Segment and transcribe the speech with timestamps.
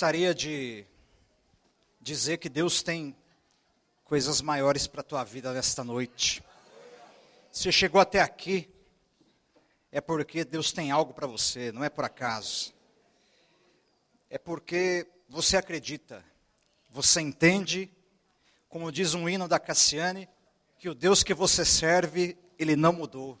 [0.00, 0.86] gostaria de
[2.00, 3.14] dizer que Deus tem
[4.02, 6.42] coisas maiores para a tua vida nesta noite.
[7.52, 8.66] Se chegou até aqui,
[9.92, 12.72] é porque Deus tem algo para você, não é por acaso.
[14.30, 16.24] É porque você acredita,
[16.88, 17.92] você entende,
[18.70, 20.26] como diz um hino da Cassiane,
[20.78, 23.38] que o Deus que você serve, ele não mudou.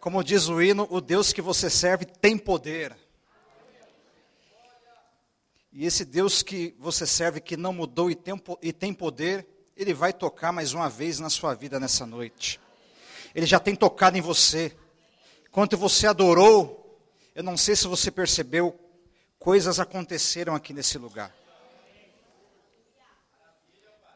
[0.00, 3.03] Como diz o hino, o Deus que você serve tem poder.
[5.76, 9.44] E esse Deus que você serve, que não mudou e tem, e tem poder,
[9.76, 12.60] ele vai tocar mais uma vez na sua vida nessa noite.
[13.34, 14.72] Ele já tem tocado em você.
[15.48, 16.96] Enquanto você adorou,
[17.34, 18.78] eu não sei se você percebeu,
[19.36, 21.34] coisas aconteceram aqui nesse lugar.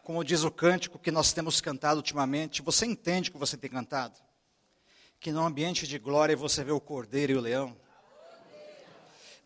[0.04, 3.68] Como diz o cântico que nós temos cantado ultimamente, você entende o que você tem
[3.68, 4.16] cantado?
[5.18, 7.76] Que no ambiente de glória você vê o cordeiro e o leão.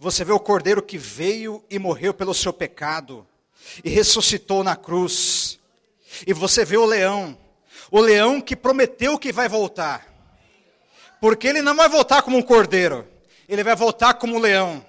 [0.02, 3.24] Você vê o cordeiro que veio e morreu pelo seu pecado
[3.84, 5.60] e ressuscitou na cruz.
[6.26, 7.38] E você vê o leão,
[7.88, 10.04] o leão que prometeu que vai voltar.
[11.21, 13.07] Porque ele não vai voltar como um cordeiro,
[13.49, 14.85] ele vai voltar como um leão.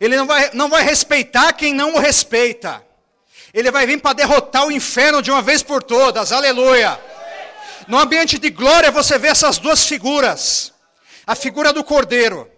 [0.00, 2.84] Ele não vai, não vai respeitar quem não o respeita.
[3.54, 6.32] Ele vai vir para derrotar o inferno de uma vez por todas.
[6.32, 6.98] Aleluia.
[7.86, 10.72] No ambiente de glória você vê essas duas figuras.
[11.24, 12.50] A figura do cordeiro,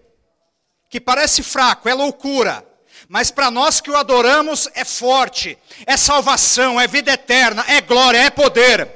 [0.93, 2.63] que parece fraco, é loucura.
[3.09, 8.19] Mas para nós que o adoramos é forte, é salvação, é vida eterna, é glória,
[8.19, 8.91] é poder.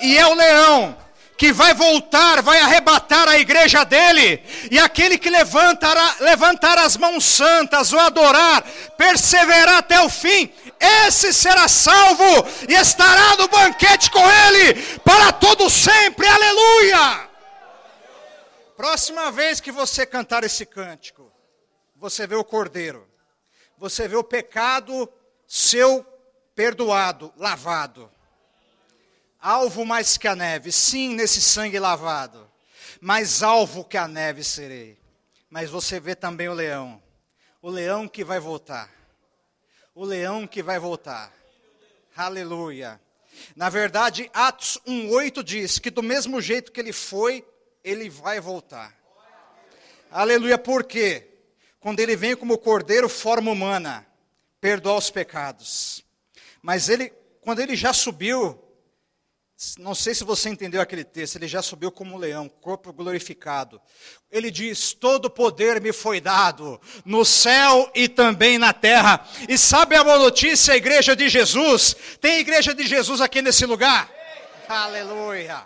[0.00, 0.96] E é o leão,
[1.38, 7.24] que vai voltar, vai arrebatar a igreja dele, e aquele que levantar, levantar as mãos
[7.24, 8.64] santas, o adorar,
[8.98, 10.52] perseverar até o fim,
[11.06, 16.26] esse será salvo e estará no banquete com ele para todo sempre.
[16.26, 17.35] Aleluia!
[18.76, 21.32] Próxima vez que você cantar esse cântico,
[21.94, 23.08] você vê o cordeiro,
[23.78, 25.10] você vê o pecado
[25.46, 26.04] seu
[26.54, 28.10] perdoado, lavado
[29.46, 32.50] alvo mais que a neve, sim, nesse sangue lavado,
[33.00, 34.98] mais alvo que a neve serei.
[35.48, 37.00] Mas você vê também o leão,
[37.62, 38.90] o leão que vai voltar,
[39.94, 41.32] o leão que vai voltar.
[42.16, 43.00] Aleluia.
[43.54, 47.46] Na verdade, Atos 1,8 diz que do mesmo jeito que ele foi,
[47.86, 48.92] ele vai voltar.
[50.10, 51.28] Aleluia, por quê?
[51.78, 54.04] Quando ele vem como cordeiro, forma humana,
[54.60, 56.04] perdoa os pecados.
[56.60, 58.60] Mas ele, quando ele já subiu,
[59.78, 63.80] não sei se você entendeu aquele texto, ele já subiu como um leão, corpo glorificado.
[64.32, 69.24] Ele diz: Todo poder me foi dado, no céu e também na terra.
[69.48, 71.96] E sabe a boa notícia, a igreja de Jesus?
[72.20, 74.10] Tem igreja de Jesus aqui nesse lugar?
[74.68, 75.64] Aleluia,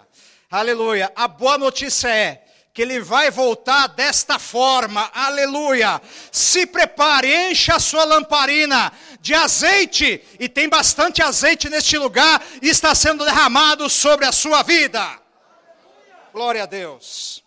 [0.51, 1.13] aleluia.
[1.15, 6.01] A boa notícia é que ele vai voltar desta forma, aleluia.
[6.31, 12.69] Se prepare, encha a sua lamparina de azeite, e tem bastante azeite neste lugar, e
[12.69, 15.21] está sendo derramado sobre a sua vida.
[16.33, 17.45] Glória a Deus.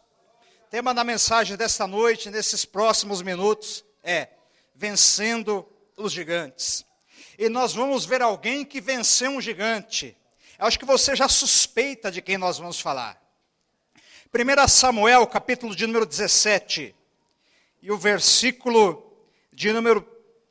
[0.70, 4.28] tema da mensagem desta noite, nesses próximos minutos, é
[4.76, 5.66] vencendo
[5.96, 6.86] os gigantes.
[7.38, 10.18] E nós vamos ver alguém que venceu um gigante.
[10.64, 13.22] Acho que você já suspeita de quem nós vamos falar.
[14.34, 16.96] 1 Samuel, capítulo de número 17,
[17.82, 20.02] e o versículo de número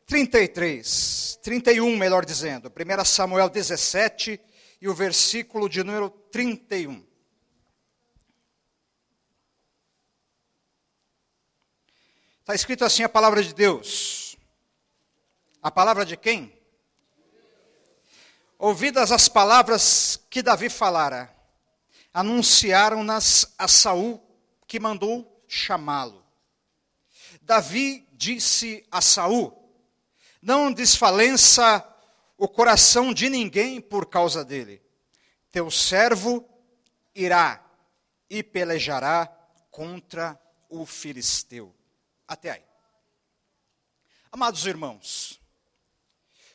[0.04, 2.70] 33, 31, melhor dizendo.
[2.70, 4.38] 1 Samuel 17
[4.82, 7.02] e o versículo de número 31.
[12.40, 14.36] Está escrito assim a palavra de Deus.
[15.62, 16.61] A palavra de quem?
[18.64, 21.34] Ouvidas as palavras que Davi falara,
[22.14, 24.24] anunciaram-nas a Saul,
[24.68, 26.24] que mandou chamá-lo.
[27.40, 29.52] Davi disse a Saul:
[30.40, 31.84] Não desfaleça
[32.38, 34.80] o coração de ninguém por causa dele.
[35.50, 36.48] Teu servo
[37.16, 37.60] irá
[38.30, 39.26] e pelejará
[39.72, 41.74] contra o filisteu.
[42.28, 42.64] Até aí.
[44.30, 45.40] Amados irmãos,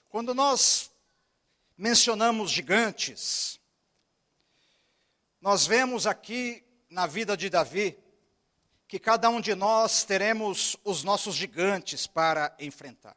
[0.08, 0.90] quando nós
[1.78, 3.60] mencionamos gigantes,
[5.40, 7.98] nós vemos aqui na vida de Davi
[8.88, 13.16] que cada um de nós teremos os nossos gigantes para enfrentar.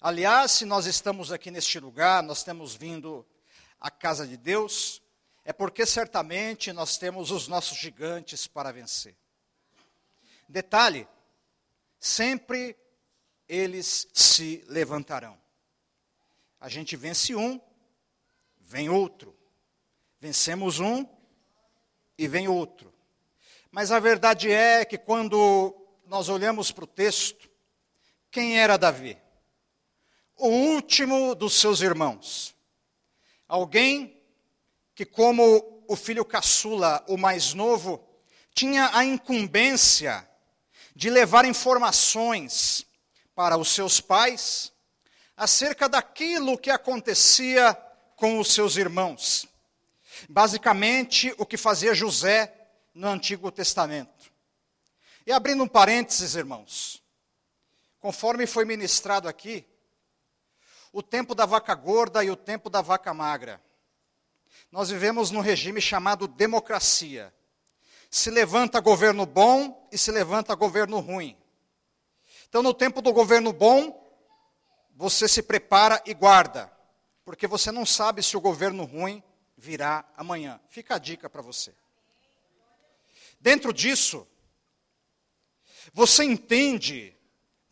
[0.00, 3.26] Aliás, se nós estamos aqui neste lugar, nós temos vindo
[3.78, 5.00] à casa de Deus,
[5.44, 9.16] é porque certamente nós temos os nossos gigantes para vencer.
[10.48, 11.06] Detalhe:
[11.98, 12.76] sempre
[13.48, 15.38] eles se levantarão.
[16.60, 17.58] A gente vence um,
[18.60, 19.34] vem outro.
[20.20, 21.06] Vencemos um
[22.18, 22.92] e vem outro.
[23.70, 25.74] Mas a verdade é que quando
[26.06, 27.48] nós olhamos para o texto,
[28.30, 29.18] Quem era Davi?
[30.36, 32.54] O último dos seus irmãos.
[33.48, 34.22] Alguém
[34.94, 38.06] que, como o filho caçula, o mais novo,
[38.54, 40.28] tinha a incumbência
[40.94, 42.86] de levar informações
[43.34, 44.72] para os seus pais
[45.40, 47.72] acerca daquilo que acontecia
[48.14, 49.48] com os seus irmãos.
[50.28, 52.54] Basicamente, o que fazia José
[52.92, 54.30] no Antigo Testamento.
[55.26, 57.02] E abrindo um parênteses, irmãos,
[57.98, 59.64] conforme foi ministrado aqui,
[60.92, 63.62] o tempo da vaca gorda e o tempo da vaca magra.
[64.70, 67.32] Nós vivemos num regime chamado democracia.
[68.10, 71.34] Se levanta governo bom e se levanta governo ruim.
[72.46, 73.99] Então, no tempo do governo bom,
[75.00, 76.70] você se prepara e guarda,
[77.24, 79.22] porque você não sabe se o governo ruim
[79.56, 80.60] virá amanhã.
[80.68, 81.74] Fica a dica para você.
[83.40, 84.28] Dentro disso,
[85.94, 87.16] você entende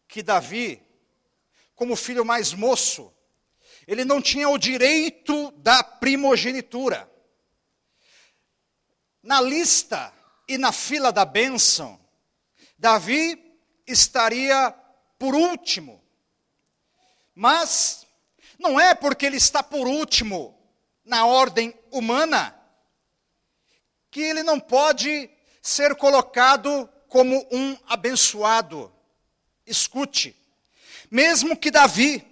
[0.09, 0.83] que Davi,
[1.75, 3.13] como filho mais moço,
[3.87, 7.13] ele não tinha o direito da primogenitura.
[9.23, 10.15] Na lista
[10.49, 12.01] e na fila da bênção,
[12.79, 13.55] Davi
[13.87, 14.71] estaria
[15.19, 15.98] por último.
[17.41, 18.05] Mas
[18.59, 20.59] não é porque ele está por último
[21.05, 22.53] na ordem humana
[24.11, 25.31] que ele não pode
[25.63, 28.93] ser colocado como um abençoado.
[29.65, 30.35] Escute,
[31.09, 32.27] mesmo que Davi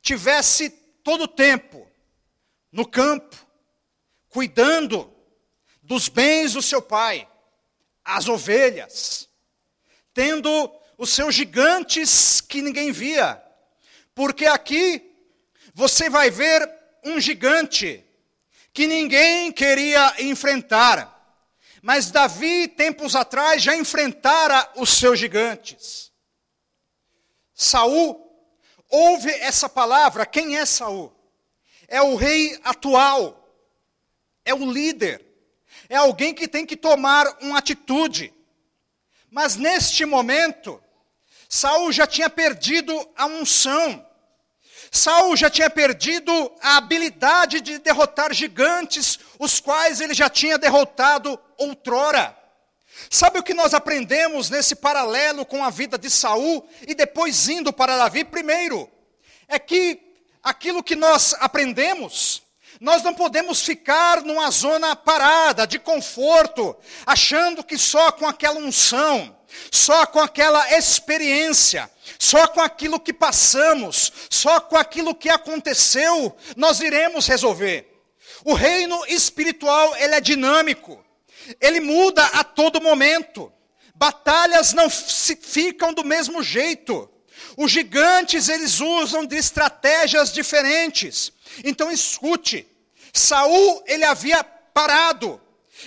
[0.00, 0.70] tivesse
[1.04, 1.86] todo o tempo
[2.72, 3.36] no campo,
[4.30, 5.12] cuidando
[5.82, 7.28] dos bens do seu pai,
[8.02, 9.28] as ovelhas,
[10.14, 10.48] tendo
[10.96, 13.44] os seus gigantes que ninguém via,
[14.18, 15.14] porque aqui
[15.72, 16.68] você vai ver
[17.04, 18.04] um gigante
[18.72, 21.38] que ninguém queria enfrentar.
[21.80, 26.10] Mas Davi, tempos atrás, já enfrentara os seus gigantes.
[27.54, 28.20] Saul
[28.90, 30.26] ouve essa palavra.
[30.26, 31.14] Quem é Saul?
[31.86, 33.48] É o rei atual.
[34.44, 35.24] É o líder.
[35.88, 38.34] É alguém que tem que tomar uma atitude.
[39.30, 40.82] Mas neste momento,
[41.48, 44.07] Saul já tinha perdido a unção.
[44.90, 51.38] Saul já tinha perdido a habilidade de derrotar gigantes, os quais ele já tinha derrotado
[51.56, 52.36] outrora.
[53.10, 57.72] Sabe o que nós aprendemos nesse paralelo com a vida de Saul e depois indo
[57.72, 58.24] para Davi?
[58.24, 58.90] Primeiro,
[59.46, 60.00] é que
[60.42, 62.42] aquilo que nós aprendemos,
[62.80, 66.76] nós não podemos ficar numa zona parada, de conforto,
[67.06, 69.37] achando que só com aquela unção,
[69.70, 76.80] só com aquela experiência, só com aquilo que passamos, só com aquilo que aconteceu, nós
[76.80, 77.86] iremos resolver.
[78.44, 81.04] O reino espiritual, ele é dinâmico.
[81.60, 83.52] Ele muda a todo momento.
[83.94, 87.10] Batalhas não ficam do mesmo jeito.
[87.56, 91.32] Os gigantes, eles usam de estratégias diferentes.
[91.64, 92.66] Então escute,
[93.12, 95.40] Saul, ele havia parado.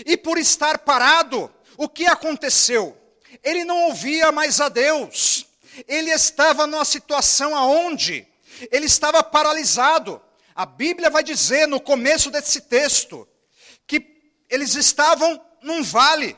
[0.06, 2.98] E por estar parado, o que aconteceu?
[3.44, 5.46] Ele não ouvia mais a Deus.
[5.88, 8.28] Ele estava numa situação aonde
[8.72, 10.22] ele estava paralisado.
[10.56, 13.28] A Bíblia vai dizer no começo desse texto
[13.88, 14.06] que
[14.50, 16.38] eles estavam num vale.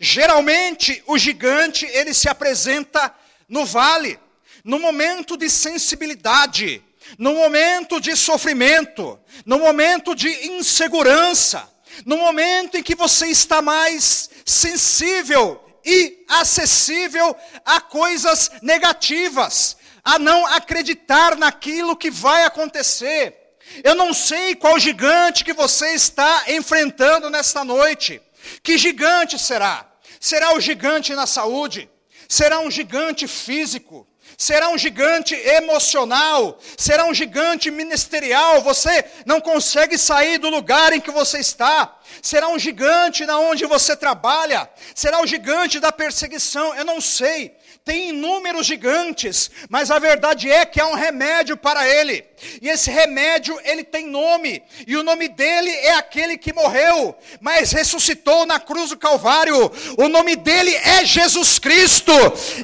[0.00, 3.14] Geralmente o gigante ele se apresenta
[3.48, 4.18] no vale,
[4.64, 6.82] no momento de sensibilidade,
[7.18, 11.70] no momento de sofrimento, no momento de insegurança,
[12.04, 20.46] no momento em que você está mais sensível e acessível a coisas negativas, a não
[20.46, 23.36] acreditar naquilo que vai acontecer.
[23.82, 28.20] Eu não sei qual gigante que você está enfrentando nesta noite.
[28.62, 29.90] Que gigante será?
[30.20, 31.90] Será o gigante na saúde?
[32.28, 34.06] Será um gigante físico?
[34.36, 36.58] Será um gigante emocional?
[36.76, 38.60] Será um gigante ministerial?
[38.62, 41.96] Você não consegue sair do lugar em que você está?
[42.22, 44.68] Será um gigante na onde você trabalha?
[44.94, 46.74] Será o gigante da perseguição?
[46.74, 51.86] Eu não sei tem inúmeros gigantes, mas a verdade é que há um remédio para
[51.86, 52.24] ele.
[52.62, 57.72] E esse remédio, ele tem nome, e o nome dele é aquele que morreu, mas
[57.72, 59.70] ressuscitou na cruz do Calvário.
[59.98, 62.12] O nome dele é Jesus Cristo,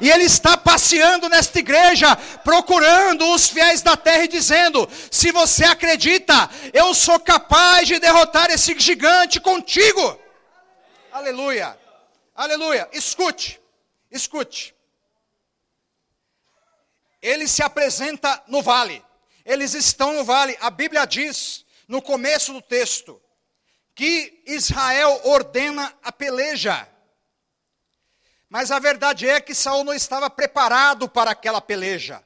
[0.00, 5.66] e ele está passeando nesta igreja, procurando os fiéis da terra e dizendo: se você
[5.66, 10.18] acredita, eu sou capaz de derrotar esse gigante contigo.
[11.12, 11.78] Aleluia,
[12.34, 12.88] aleluia.
[12.90, 13.60] Escute,
[14.10, 14.79] escute
[17.22, 19.04] ele se apresenta no vale.
[19.44, 20.56] Eles estão no vale.
[20.60, 23.20] A Bíblia diz, no começo do texto,
[23.94, 26.88] que Israel ordena a peleja.
[28.48, 32.22] Mas a verdade é que Saul não estava preparado para aquela peleja.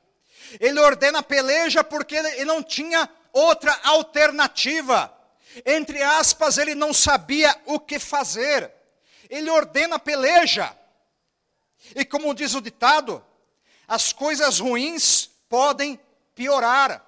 [0.61, 5.13] Ele ordena a peleja porque ele não tinha outra alternativa.
[5.67, 8.73] Entre aspas, ele não sabia o que fazer.
[9.29, 10.77] Ele ordena a peleja.
[11.95, 13.25] E como diz o ditado,
[13.87, 15.99] as coisas ruins podem
[16.35, 17.05] piorar.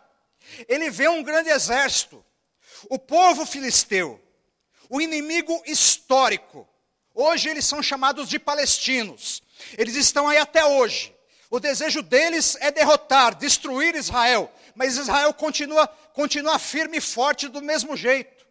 [0.69, 2.25] Ele vê um grande exército,
[2.89, 4.23] o povo filisteu,
[4.89, 6.69] o inimigo histórico.
[7.15, 9.43] Hoje eles são chamados de palestinos.
[9.77, 11.15] Eles estão aí até hoje.
[11.51, 14.53] O desejo deles é derrotar, destruir Israel.
[14.75, 18.47] Mas Israel continua, continua firme e forte do mesmo jeito.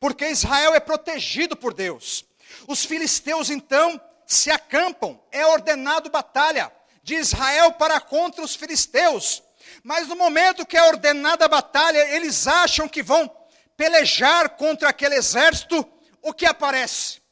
[0.00, 2.24] Porque Israel é protegido por Deus.
[2.66, 6.72] Os filisteus então se acampam, é ordenado batalha
[7.06, 9.40] de Israel para contra os filisteus.
[9.84, 13.30] Mas no momento que é ordenada a batalha, eles acham que vão
[13.76, 15.88] pelejar contra aquele exército,
[16.20, 17.22] o que aparece?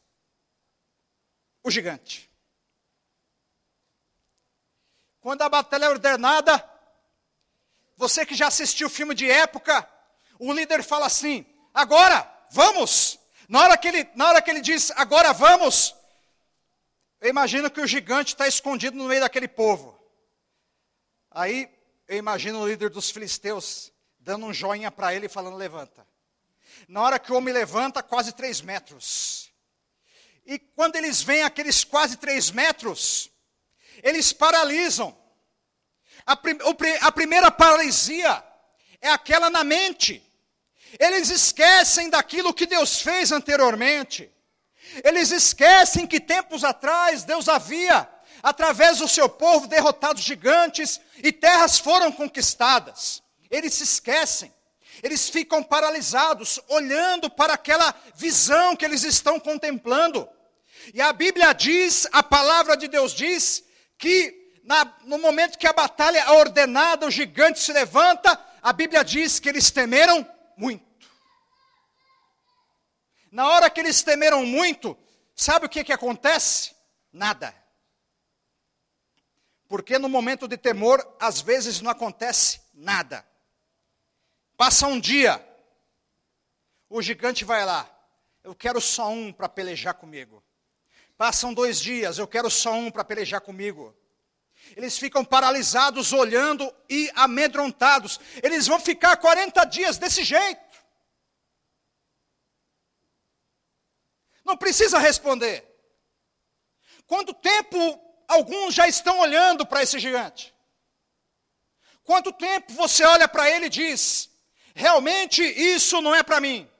[1.64, 2.30] O gigante.
[5.20, 6.70] Quando a batalha é ordenada,
[7.96, 9.90] você que já assistiu filme de época,
[10.38, 13.18] o líder fala assim: agora, vamos!
[13.48, 15.96] Na hora que ele, na hora que ele diz, agora vamos,
[17.24, 19.98] eu imagino que o gigante está escondido no meio daquele povo.
[21.30, 21.70] Aí
[22.06, 26.06] eu imagino o líder dos filisteus dando um joinha para ele e falando: levanta.
[26.86, 29.50] Na hora que o homem levanta, quase três metros.
[30.44, 33.30] E quando eles veem aqueles quase três metros,
[34.02, 35.16] eles paralisam.
[36.26, 36.58] A, prim,
[37.00, 38.44] a primeira paralisia
[39.00, 40.22] é aquela na mente.
[41.00, 44.30] Eles esquecem daquilo que Deus fez anteriormente.
[45.02, 48.08] Eles esquecem que tempos atrás Deus havia,
[48.42, 53.22] através do seu povo, derrotado gigantes e terras foram conquistadas.
[53.50, 54.52] Eles se esquecem.
[55.02, 60.28] Eles ficam paralisados, olhando para aquela visão que eles estão contemplando.
[60.92, 63.64] E a Bíblia diz, a palavra de Deus diz,
[63.98, 69.04] que na, no momento que a batalha é ordenada, o gigante se levanta, a Bíblia
[69.04, 70.26] diz que eles temeram
[70.56, 70.93] muito.
[73.34, 74.96] Na hora que eles temeram muito,
[75.34, 76.72] sabe o que, que acontece?
[77.12, 77.52] Nada.
[79.66, 83.26] Porque no momento de temor, às vezes não acontece nada.
[84.56, 85.44] Passa um dia,
[86.88, 87.90] o gigante vai lá,
[88.44, 90.40] eu quero só um para pelejar comigo.
[91.18, 93.92] Passam dois dias, eu quero só um para pelejar comigo.
[94.76, 98.20] Eles ficam paralisados, olhando e amedrontados.
[98.44, 100.73] Eles vão ficar 40 dias desse jeito.
[104.44, 105.64] Não precisa responder.
[107.06, 107.78] Quanto tempo
[108.28, 110.54] alguns já estão olhando para esse gigante?
[112.02, 114.30] Quanto tempo você olha para ele e diz:
[114.74, 116.70] realmente isso não é para mim?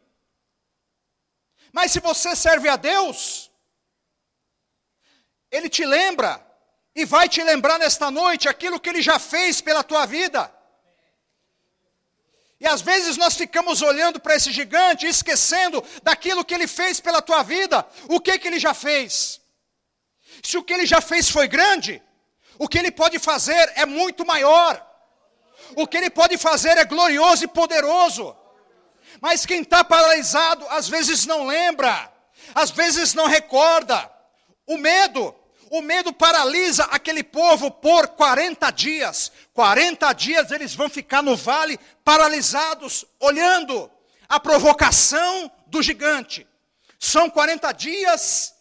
[1.73, 3.51] Mas se você serve a Deus,
[5.51, 6.45] Ele te lembra
[6.95, 10.54] e vai te lembrar nesta noite aquilo que ele já fez pela tua vida.
[12.65, 17.21] E às vezes nós ficamos olhando para esse gigante, esquecendo daquilo que ele fez pela
[17.21, 17.87] tua vida.
[18.09, 19.39] O que que ele já fez?
[20.43, 22.03] Se o que ele já fez foi grande,
[22.59, 24.83] o que ele pode fazer é muito maior.
[25.77, 28.35] O que ele pode fazer é glorioso e poderoso.
[29.21, 32.11] Mas quem está paralisado, às vezes não lembra,
[32.55, 34.11] às vezes não recorda.
[34.67, 35.35] O medo,
[35.77, 39.33] o medo paralisa aquele povo por 40 dias.
[39.53, 43.91] 40 dias eles vão ficar no vale paralisados, olhando
[44.29, 46.47] a provocação do gigante.
[46.97, 48.55] São 40 dias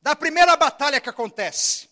[0.00, 1.90] da primeira batalha que acontece.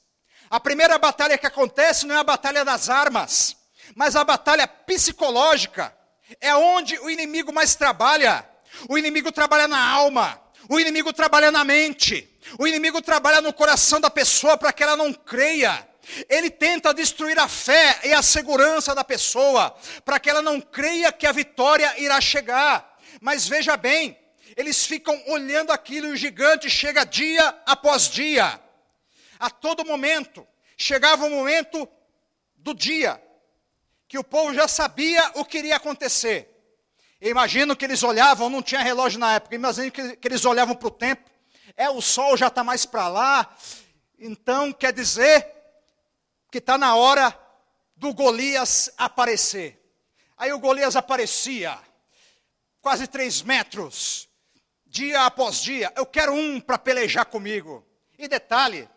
[0.48, 3.56] A primeira batalha que acontece não é a batalha das armas,
[3.96, 5.92] mas a batalha psicológica.
[6.40, 8.48] É onde o inimigo mais trabalha.
[8.88, 12.30] O inimigo trabalha na alma, o inimigo trabalha na mente.
[12.58, 15.88] O inimigo trabalha no coração da pessoa para que ela não creia.
[16.28, 21.12] Ele tenta destruir a fé e a segurança da pessoa, para que ela não creia
[21.12, 22.98] que a vitória irá chegar.
[23.20, 24.18] Mas veja bem,
[24.56, 28.60] eles ficam olhando aquilo e o gigante chega dia após dia.
[29.38, 31.88] A todo momento, chegava o momento
[32.56, 33.22] do dia,
[34.08, 36.48] que o povo já sabia o que iria acontecer.
[37.20, 40.74] Eu imagino que eles olhavam, não tinha relógio na época, imagino que, que eles olhavam
[40.74, 41.29] para o tempo
[41.76, 43.56] é o sol já está mais para lá,
[44.18, 45.46] então quer dizer
[46.50, 47.36] que está na hora
[47.96, 49.80] do Golias aparecer.
[50.36, 51.78] Aí o Golias aparecia,
[52.80, 54.28] quase três metros,
[54.86, 55.92] dia após dia.
[55.96, 57.86] Eu quero um para pelejar comigo.
[58.18, 58.88] E detalhe,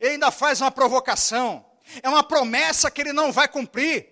[0.00, 1.64] ele ainda faz uma provocação.
[2.02, 4.08] É uma promessa que ele não vai cumprir.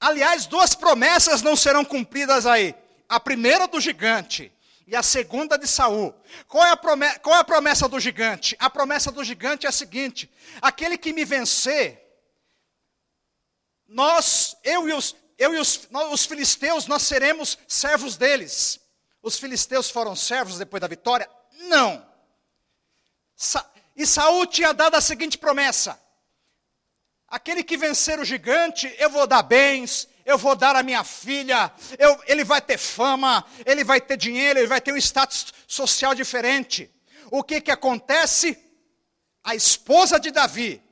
[0.00, 2.74] Aliás, duas promessas não serão cumpridas aí.
[3.08, 4.52] A primeira do gigante
[4.88, 6.14] e a segunda de Saul.
[6.48, 8.56] Qual é, a promessa, qual é a promessa do gigante?
[8.58, 12.02] A promessa do gigante é a seguinte: aquele que me vencer,
[13.86, 18.80] nós, eu e os, eu e os, nós, os filisteus, nós seremos servos deles.
[19.22, 21.28] Os filisteus foram servos depois da vitória?
[21.52, 22.06] Não.
[23.36, 26.00] Sa e Saul tinha dado a seguinte promessa:
[27.28, 31.72] aquele que vencer o gigante, eu vou dar bens, eu vou dar a minha filha,
[31.98, 36.14] eu, ele vai ter fama, ele vai ter dinheiro, ele vai ter um status social
[36.14, 36.90] diferente.
[37.30, 38.58] O que que acontece?
[39.42, 40.82] A esposa de Davi,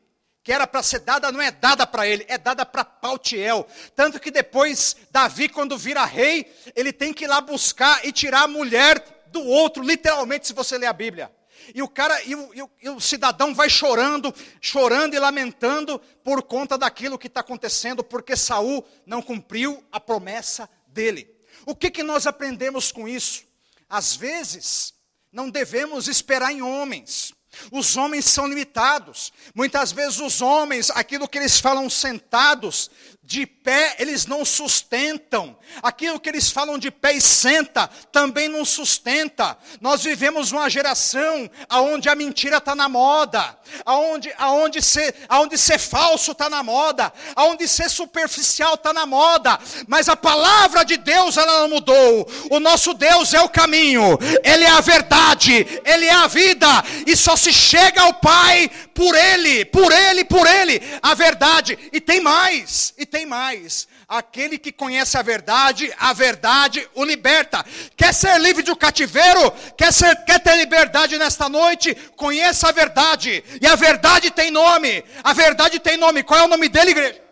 [0.42, 3.68] que era para ser dada, não é dada para ele, é dada para Pautiel.
[3.94, 8.44] Tanto que depois, Davi, quando vira rei, ele tem que ir lá buscar e tirar
[8.44, 11.30] a mulher do outro, literalmente, se você ler a Bíblia.
[11.74, 15.98] E o cara, e o, e o, e o cidadão vai chorando, chorando e lamentando
[16.22, 21.28] por conta daquilo que está acontecendo, porque Saul não cumpriu a promessa dele.
[21.64, 23.44] O que, que nós aprendemos com isso?
[23.88, 24.94] Às vezes,
[25.32, 27.34] não devemos esperar em homens.
[27.72, 29.32] Os homens são limitados.
[29.54, 32.90] Muitas vezes os homens, aquilo que eles falam sentados,
[33.26, 35.58] de pé eles não sustentam.
[35.82, 39.58] Aquilo que eles falam de pé e senta também não sustenta.
[39.80, 45.78] Nós vivemos uma geração aonde a mentira está na moda, aonde, aonde, ser, aonde ser
[45.78, 49.58] falso está na moda, aonde ser superficial está na moda.
[49.88, 52.30] Mas a palavra de Deus ela não mudou.
[52.48, 56.68] O nosso Deus é o caminho, Ele é a verdade, Ele é a vida,
[57.04, 60.80] e só se chega ao Pai por Ele, por Ele, por Ele.
[61.02, 61.76] A verdade.
[61.92, 62.94] E tem mais.
[62.96, 63.88] E tem tem mais.
[64.06, 67.64] Aquele que conhece a verdade, a verdade o liberta.
[67.96, 69.50] Quer ser livre do cativeiro?
[69.74, 71.94] Quer, ser, quer ter liberdade nesta noite?
[72.14, 73.42] Conheça a verdade.
[73.60, 75.02] E a verdade tem nome.
[75.24, 76.22] A verdade tem nome.
[76.22, 77.22] Qual é o nome dele, igreja?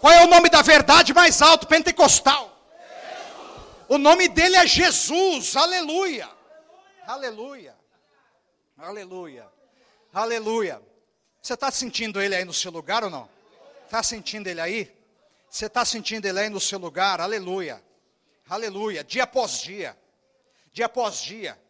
[0.00, 1.66] Qual é o nome da verdade mais alto?
[1.66, 2.48] Pentecostal.
[3.86, 5.56] O nome dele é Jesus.
[5.56, 6.28] Aleluia.
[7.06, 7.76] Aleluia.
[8.78, 9.46] Aleluia.
[10.14, 10.80] Aleluia.
[11.42, 13.39] Você está sentindo ele aí no seu lugar ou não?
[13.90, 14.96] Está sentindo ele aí?
[15.50, 17.20] Você está sentindo ele aí no seu lugar?
[17.20, 17.84] Aleluia.
[18.48, 19.02] Aleluia.
[19.02, 20.00] Dia após dia.
[20.72, 21.60] Dia após dia.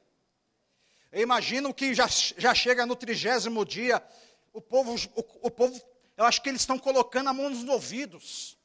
[1.11, 4.07] Eu imagino que já, já chega no trigésimo dia,
[4.53, 5.81] o povo, o, o povo,
[6.15, 8.59] eu acho que eles estão colocando a mão nos ouvidos.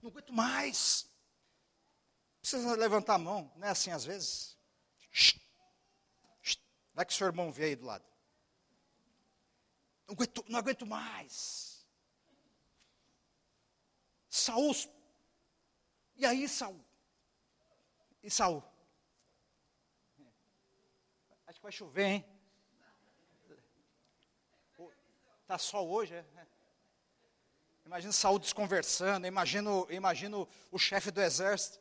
[0.00, 1.04] Não aguento mais.
[2.40, 4.56] Precisa levantar a mão, não é assim às vezes?
[6.94, 8.04] Vai que o seu irmão vê aí do lado.
[10.06, 11.63] Não aguento, não aguento mais.
[14.34, 14.74] Saul.
[16.16, 16.84] E aí, Saul?
[18.20, 18.64] E Saul?
[21.46, 22.24] Acho que vai chover, hein?
[25.46, 26.26] Tá só hoje, é?
[27.86, 31.80] Imagina Saul desconversando, imagino, imagino o chefe do exército.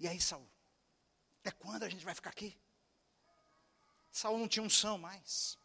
[0.00, 0.50] E aí, Saul?
[1.42, 2.58] Até quando a gente vai ficar aqui?
[4.10, 5.56] Saul não tinha unção mais.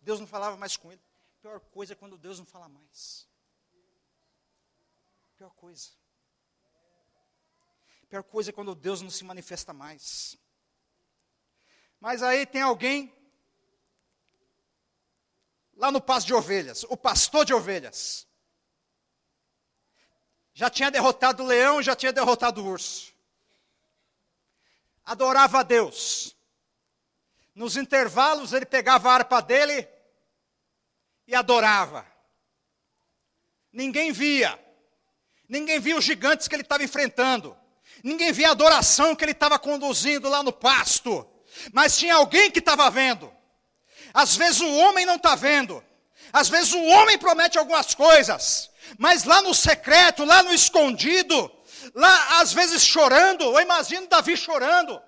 [0.00, 1.07] Deus não falava mais com ele.
[1.40, 3.26] Pior coisa é quando Deus não fala mais.
[5.36, 5.90] Pior coisa.
[8.08, 10.36] Pior coisa é quando Deus não se manifesta mais.
[12.00, 13.14] Mas aí tem alguém
[15.76, 18.26] lá no pasto de ovelhas, o pastor de ovelhas.
[20.52, 23.14] Já tinha derrotado o leão, já tinha derrotado o urso.
[25.04, 26.36] Adorava a Deus.
[27.54, 29.88] Nos intervalos ele pegava a harpa dele
[31.28, 32.06] e adorava.
[33.70, 34.58] Ninguém via.
[35.46, 37.56] Ninguém via os gigantes que ele estava enfrentando.
[38.02, 41.28] Ninguém via a adoração que ele estava conduzindo lá no pasto.
[41.72, 43.30] Mas tinha alguém que estava vendo.
[44.14, 45.84] Às vezes o homem não está vendo.
[46.32, 48.70] Às vezes o homem promete algumas coisas.
[48.98, 51.52] Mas lá no secreto, lá no escondido,
[51.94, 53.44] lá às vezes chorando.
[53.44, 55.00] Eu imagino Davi chorando.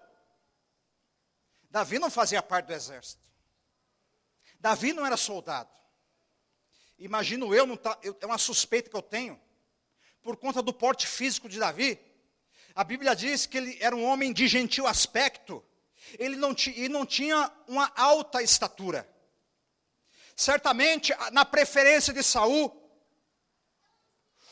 [1.70, 3.22] Davi não fazia parte do exército.
[4.59, 5.79] Davi não era soldado.
[7.00, 9.40] Imagino eu, tá, eu, é uma suspeita que eu tenho
[10.22, 11.98] por conta do porte físico de Davi.
[12.74, 15.64] A Bíblia diz que ele era um homem de gentil aspecto,
[16.18, 19.08] ele não, ele não tinha uma alta estatura.
[20.36, 22.70] Certamente, na preferência de Saul,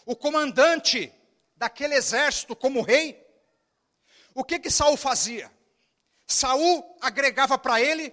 [0.06, 1.12] o comandante
[1.54, 3.22] daquele exército como rei,
[4.32, 5.52] o que que Saul fazia?
[6.26, 8.10] Saul agregava para ele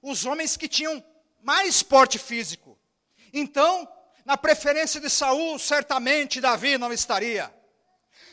[0.00, 1.04] os homens que tinham
[1.40, 2.78] mais porte físico.
[3.32, 3.88] Então,
[4.24, 7.52] na preferência de Saul, certamente Davi não estaria.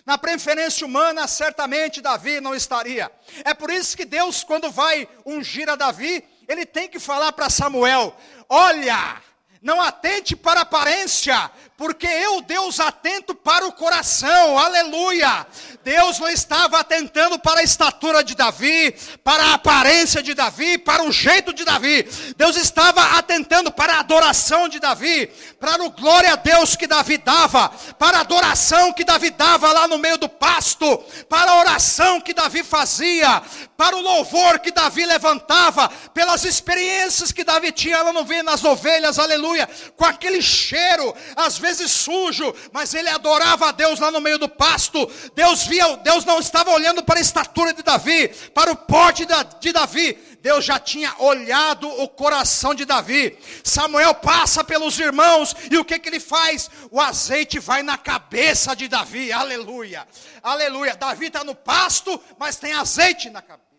[0.05, 3.11] Na preferência humana, certamente Davi não estaria.
[3.43, 7.49] É por isso que Deus, quando vai ungir a Davi, ele tem que falar para
[7.49, 8.15] Samuel:
[8.47, 9.21] Olha,
[9.61, 15.47] não atente para a aparência, porque eu, Deus, atento para o coração, aleluia.
[15.81, 21.03] Deus não estava atentando para a estatura de Davi, para a aparência de Davi, para
[21.03, 22.05] o jeito de Davi.
[22.35, 27.17] Deus estava atentando para a adoração de Davi, para o glória a Deus que Davi
[27.17, 30.97] dava, para a adoração que Davi dava lá no meio do pasto,
[31.29, 33.41] para a oração que Davi fazia,
[33.77, 38.65] para o louvor que Davi levantava, pelas experiências que Davi tinha lá no meio nas
[38.65, 44.21] ovelhas, aleluia, com aquele cheiro, às vezes sujo, mas ele adorava a Deus lá no
[44.21, 45.09] meio do pasto.
[45.35, 49.25] Deus via, Deus não estava olhando para a estatura de Davi, para o porte
[49.59, 50.17] de Davi.
[50.41, 53.37] Deus já tinha olhado o coração de Davi.
[53.63, 56.69] Samuel passa pelos irmãos e o que, que ele faz?
[56.89, 60.07] O azeite vai na cabeça de Davi, aleluia,
[60.41, 60.95] aleluia.
[60.95, 63.69] Davi está no pasto, mas tem azeite na cabeça.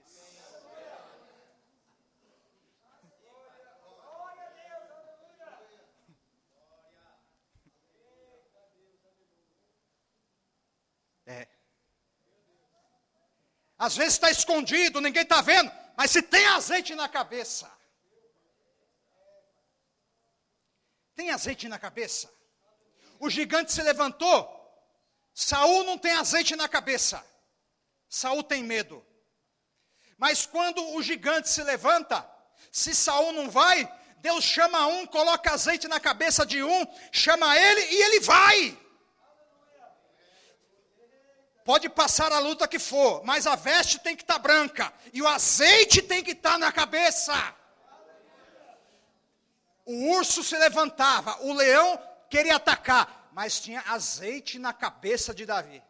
[11.26, 11.46] É.
[13.80, 17.66] Às vezes está escondido, ninguém está vendo, mas se tem azeite na cabeça.
[21.14, 22.30] Tem azeite na cabeça.
[23.18, 24.46] O gigante se levantou.
[25.32, 27.24] Saul não tem azeite na cabeça.
[28.06, 29.02] Saul tem medo.
[30.18, 32.30] Mas quando o gigante se levanta,
[32.70, 37.80] se Saul não vai, Deus chama um, coloca azeite na cabeça de um, chama ele
[37.80, 38.78] e ele vai.
[41.64, 45.20] Pode passar a luta que for, mas a veste tem que estar tá branca e
[45.20, 47.34] o azeite tem que estar tá na cabeça.
[49.84, 55.82] O urso se levantava, o leão queria atacar, mas tinha azeite na cabeça de Davi.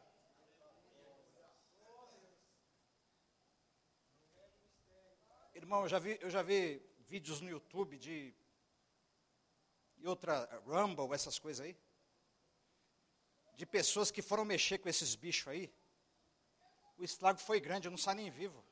[5.54, 8.34] Irmão, eu já vi, eu já vi vídeos no YouTube de
[9.98, 11.76] e outra Rumble, essas coisas aí
[13.60, 15.70] de pessoas que foram mexer com esses bichos aí,
[16.96, 18.64] o estrago foi grande, eu não saio nem vivo.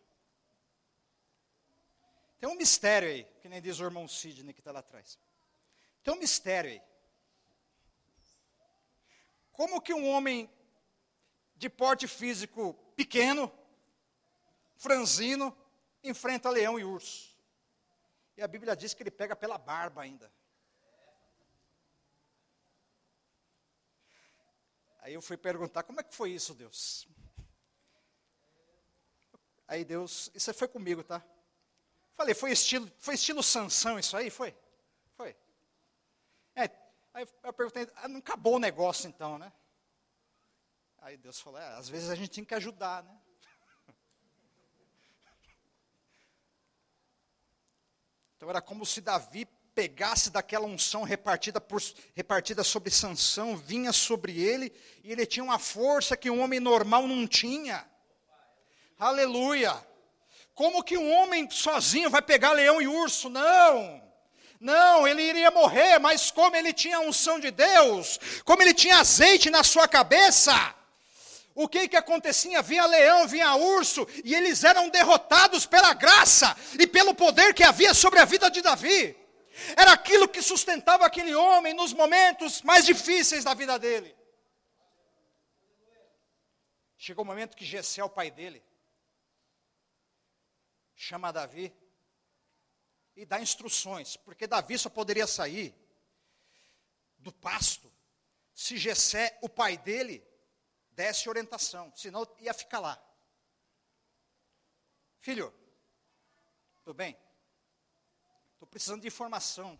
[2.41, 5.19] Tem um mistério aí, que nem diz o irmão Sidney que está lá atrás.
[6.03, 6.81] Tem um mistério aí.
[9.53, 10.51] Como que um homem
[11.55, 13.53] de porte físico pequeno,
[14.79, 15.55] franzino,
[16.03, 17.37] enfrenta leão e urso?
[18.39, 20.33] E a Bíblia diz que ele pega pela barba ainda.
[25.09, 27.09] Aí eu fui perguntar, como é que foi isso, Deus?
[29.67, 31.25] Aí Deus, isso foi comigo, tá?
[32.15, 34.29] Falei, foi estilo, foi estilo Sansão isso aí?
[34.29, 34.55] Foi?
[35.17, 35.35] Foi.
[36.55, 36.69] É,
[37.15, 39.51] aí eu perguntei, ah, não acabou o negócio então, né?
[40.99, 43.19] Aí Deus falou, é, às vezes a gente tem que ajudar, né?
[48.37, 51.81] Então era como se Davi pegasse daquela unção repartida, por,
[52.13, 54.73] repartida sobre Sansão, vinha sobre ele,
[55.05, 57.87] e ele tinha uma força que um homem normal não tinha.
[58.99, 59.73] Aleluia!
[60.53, 63.29] Como que um homem sozinho vai pegar leão e urso?
[63.31, 64.03] Não!
[64.59, 68.99] Não, ele iria morrer, mas como ele tinha a unção de Deus, como ele tinha
[68.99, 70.75] azeite na sua cabeça,
[71.55, 72.61] o que que acontecia?
[72.63, 77.95] Vinha leão, vinha urso, e eles eram derrotados pela graça e pelo poder que havia
[77.95, 79.28] sobre a vida de Davi.
[79.77, 84.17] Era aquilo que sustentava aquele homem nos momentos mais difíceis da vida dele.
[86.97, 88.63] Chegou o momento que Gessé, o pai dele,
[90.95, 91.73] chama Davi
[93.15, 95.75] e dá instruções, porque Davi só poderia sair
[97.19, 97.93] do pasto
[98.59, 100.21] se Gessé, o pai dele,
[100.91, 103.01] desse orientação, senão ia ficar lá.
[105.21, 105.55] Filho,
[106.83, 107.17] tudo bem?
[108.59, 109.79] Estou precisando de informação.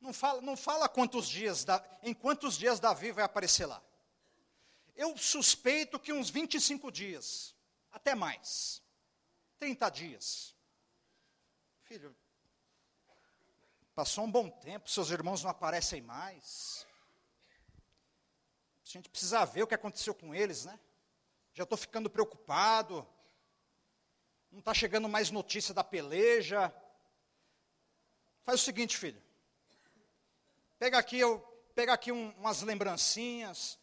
[0.00, 1.66] Não fala, não fala quantos dias,
[2.02, 3.82] em quantos dias Davi vai aparecer lá.
[4.96, 7.54] Eu suspeito que uns 25 dias,
[7.92, 8.82] até mais.
[9.58, 10.56] 30 dias.
[11.82, 12.16] Filho,
[13.94, 16.86] passou um bom tempo, seus irmãos não aparecem mais.
[18.82, 20.80] A gente precisa ver o que aconteceu com eles, né?
[21.52, 23.06] Já estou ficando preocupado.
[24.50, 26.74] Não está chegando mais notícia da peleja.
[28.44, 29.20] Faz o seguinte, filho.
[30.78, 31.40] Pega aqui, eu,
[31.74, 33.78] pega aqui um, umas lembrancinhas,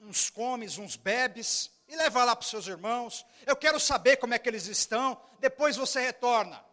[0.00, 3.24] uns comes, uns bebes, e leva lá para os seus irmãos.
[3.46, 5.20] Eu quero saber como é que eles estão.
[5.38, 6.64] Depois você retorna.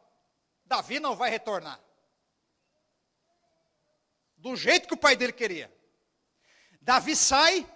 [0.65, 1.79] Davi não vai retornar.
[4.37, 5.71] Do jeito que o pai dele queria.
[6.81, 7.67] Davi sai,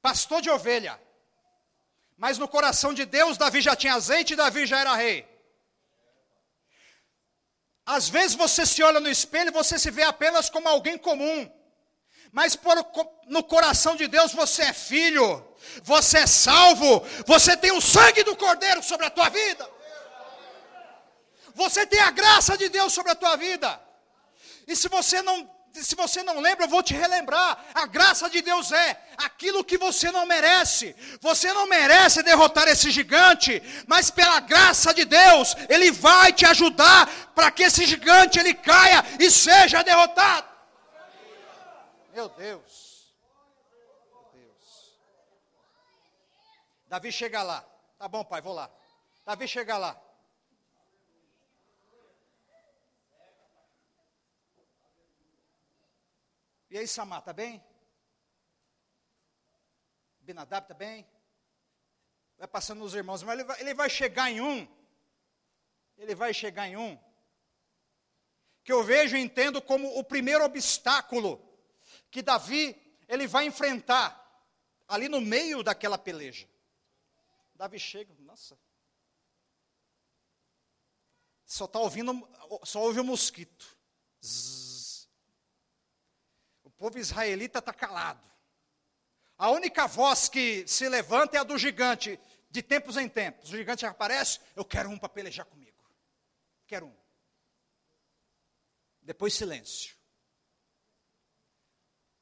[0.00, 0.98] pastor de ovelha.
[2.16, 5.37] Mas no coração de Deus, Davi já tinha azeite e Davi já era rei.
[7.96, 11.50] Às vezes você se olha no espelho e você se vê apenas como alguém comum.
[12.30, 12.76] Mas por,
[13.26, 15.42] no coração de Deus você é filho,
[15.82, 19.66] você é salvo, você tem o sangue do Cordeiro sobre a tua vida.
[21.54, 23.80] Você tem a graça de Deus sobre a tua vida.
[24.66, 27.64] E se você não se você não lembra, eu vou te relembrar.
[27.74, 30.94] A graça de Deus é aquilo que você não merece.
[31.20, 37.06] Você não merece derrotar esse gigante, mas pela graça de Deus, ele vai te ajudar
[37.34, 40.48] para que esse gigante ele caia e seja derrotado.
[42.12, 43.12] Meu Deus.
[44.10, 44.98] Meu Deus.
[46.88, 47.64] Davi chega lá.
[47.98, 48.70] Tá bom, pai, vou lá.
[49.24, 50.00] Davi chega lá.
[56.70, 57.64] E aí, Samar, tá bem?
[60.20, 61.08] Binadab tá bem?
[62.36, 64.68] Vai passando os irmãos, mas ele vai, ele vai chegar em um.
[65.96, 66.98] Ele vai chegar em um.
[68.62, 71.42] Que eu vejo e entendo como o primeiro obstáculo
[72.10, 72.76] que Davi
[73.08, 74.14] ele vai enfrentar
[74.86, 76.46] ali no meio daquela peleja.
[77.54, 78.58] Davi chega, nossa.
[81.46, 82.28] Só está ouvindo,
[82.64, 83.66] só ouve o mosquito.
[84.22, 84.67] Zzz
[86.78, 88.26] povo israelita está calado.
[89.36, 92.18] A única voz que se levanta é a do gigante,
[92.50, 93.50] de tempos em tempos.
[93.50, 95.76] O gigante aparece, eu quero um para pelejar comigo.
[96.66, 96.96] Quero um.
[99.02, 99.96] Depois silêncio.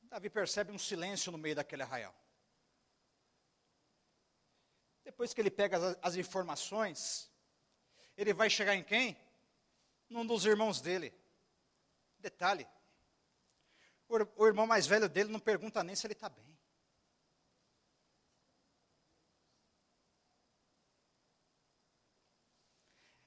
[0.03, 2.15] Davi percebe um silêncio no meio daquele arraial.
[5.05, 7.31] Depois que ele pega as, as informações,
[8.17, 9.17] ele vai chegar em quem?
[10.09, 11.15] Num dos irmãos dele.
[12.19, 12.67] Detalhe,
[14.09, 16.57] o irmão mais velho dele não pergunta nem se ele está bem.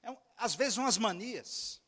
[0.04, 1.82] É, às vezes umas manias.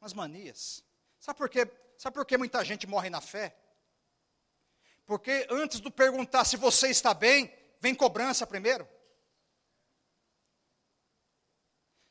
[0.00, 0.84] Umas manias.
[1.18, 1.68] Sabe por quê?
[1.98, 3.56] Sabe por que muita gente morre na fé?
[5.04, 8.88] Porque antes de perguntar se você está bem, vem cobrança primeiro.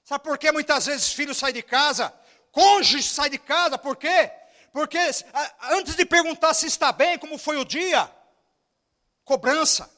[0.03, 2.09] Sabe por que muitas vezes filho sai de casa,
[2.51, 4.40] cônjuge sai de casa, por quê?
[4.71, 4.97] Porque
[5.69, 8.09] antes de perguntar se está bem, como foi o dia,
[9.25, 9.89] cobrança.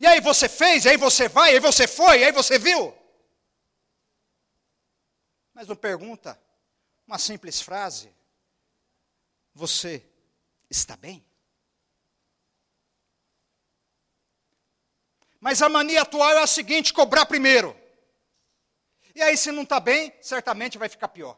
[0.00, 2.96] E aí você fez, aí você vai, aí você foi, aí você viu.
[5.52, 6.40] Mas não pergunta
[7.06, 8.14] uma simples frase:
[9.54, 10.04] Você
[10.70, 11.24] está bem?
[15.40, 17.76] Mas a mania atual é a seguinte: cobrar primeiro.
[19.14, 21.36] E aí, se não está bem, certamente vai ficar pior.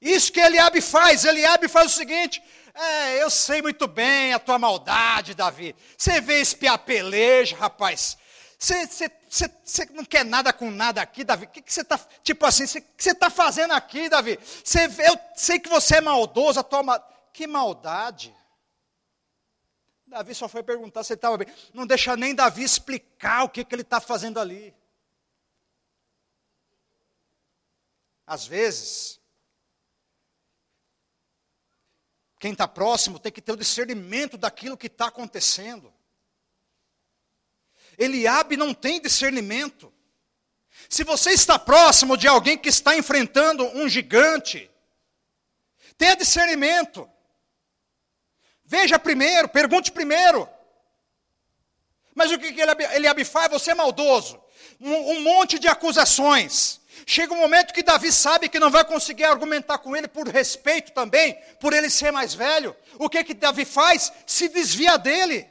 [0.00, 2.42] Isso que Eliabe faz, Eliabe faz o seguinte:
[2.74, 5.74] é, eu sei muito bem a tua maldade, Davi.
[5.96, 8.16] Você vê espiar peleja, rapaz.
[8.58, 9.10] Você,
[9.92, 11.46] não quer nada com nada aqui, Davi.
[11.46, 14.38] O que, você está, tipo assim, o que você está fazendo aqui, Davi?
[14.64, 16.98] Você, eu sei que você é maldoso, a tua
[17.32, 18.34] Que maldade.
[20.06, 21.48] Davi só foi perguntar se ele estava bem.
[21.74, 24.74] Não deixa nem Davi explicar o que, que ele está fazendo ali.
[28.26, 29.20] Às vezes,
[32.38, 35.92] Quem está próximo tem que ter o discernimento daquilo que está acontecendo.
[37.98, 39.92] Eliabe não tem discernimento.
[40.88, 44.70] Se você está próximo de alguém que está enfrentando um gigante,
[45.96, 47.10] tenha discernimento.
[48.64, 50.48] Veja primeiro, pergunte primeiro.
[52.14, 52.54] Mas o que
[52.94, 53.50] Eliabe, faz?
[53.50, 54.40] Você é maldoso.
[54.80, 56.77] Um, um monte de acusações.
[57.06, 60.92] Chega um momento que Davi sabe que não vai conseguir argumentar com ele por respeito
[60.92, 62.74] também, por ele ser mais velho.
[62.98, 64.12] O que que Davi faz?
[64.26, 65.46] Se desvia dele.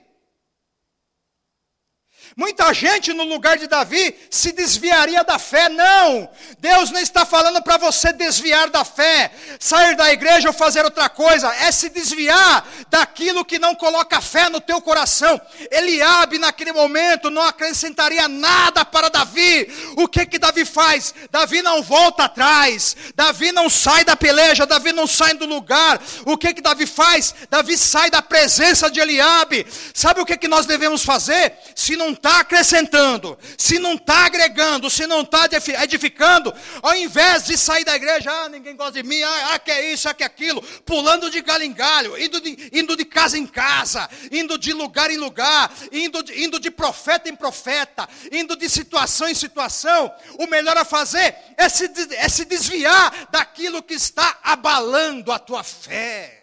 [2.37, 5.69] Muita gente no lugar de Davi se desviaria da fé.
[5.69, 6.29] Não!
[6.59, 11.09] Deus não está falando para você desviar da fé, sair da igreja ou fazer outra
[11.09, 11.51] coisa.
[11.55, 15.41] É se desviar daquilo que não coloca fé no teu coração.
[15.71, 19.67] Eliabe, naquele momento, não acrescentaria nada para Davi.
[19.97, 21.15] O que que Davi faz?
[21.31, 22.95] Davi não volta atrás.
[23.15, 24.67] Davi não sai da peleja.
[24.67, 25.99] Davi não sai do lugar.
[26.23, 27.33] O que que Davi faz?
[27.49, 29.65] Davi sai da presença de Eliabe.
[29.91, 31.57] Sabe o que que nós devemos fazer?
[31.73, 35.47] Se não está acrescentando, se não está agregando, se não está
[35.81, 39.71] edificando, ao invés de sair da igreja, ah, ninguém gosta de mim, ah, ah que
[39.71, 43.05] é isso, ah, que é aquilo, pulando de galho em galho, indo de, indo de
[43.05, 48.07] casa em casa, indo de lugar em lugar, indo de, indo de profeta em profeta,
[48.29, 53.81] indo de situação em situação, o melhor a fazer é se, é se desviar daquilo
[53.81, 56.36] que está abalando a tua fé.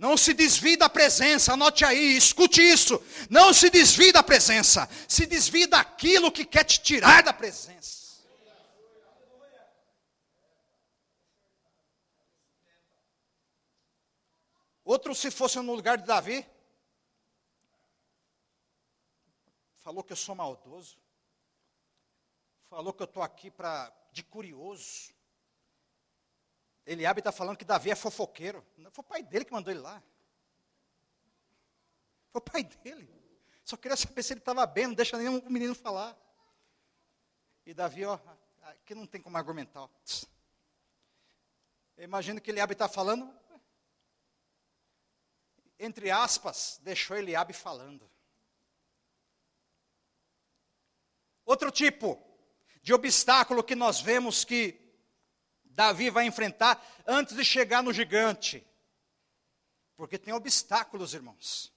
[0.00, 2.98] Não se desvie da presença, anote aí, escute isso.
[3.28, 8.00] Não se desvie da presença, se desvie daquilo que quer te tirar da presença.
[14.82, 16.46] Outro, se fosse no lugar de Davi,
[19.80, 20.96] falou que eu sou maldoso,
[22.70, 25.12] falou que eu estou aqui para de curioso.
[26.86, 28.64] Eliabe está falando que Davi é fofoqueiro.
[28.92, 30.02] Foi o pai dele que mandou ele lá.
[32.32, 33.08] Foi o pai dele.
[33.64, 36.16] Só queria saber se ele estava bem, não deixa nenhum menino falar.
[37.64, 38.18] E Davi, ó,
[38.62, 39.88] aqui não tem como argumentar.
[41.96, 43.32] Eu imagino que Eliabe está falando,
[45.78, 48.10] entre aspas, deixou Eliabe falando.
[51.44, 52.20] Outro tipo
[52.82, 54.79] de obstáculo que nós vemos que
[55.70, 58.66] Davi vai enfrentar antes de chegar no gigante.
[59.96, 61.72] Porque tem obstáculos, irmãos.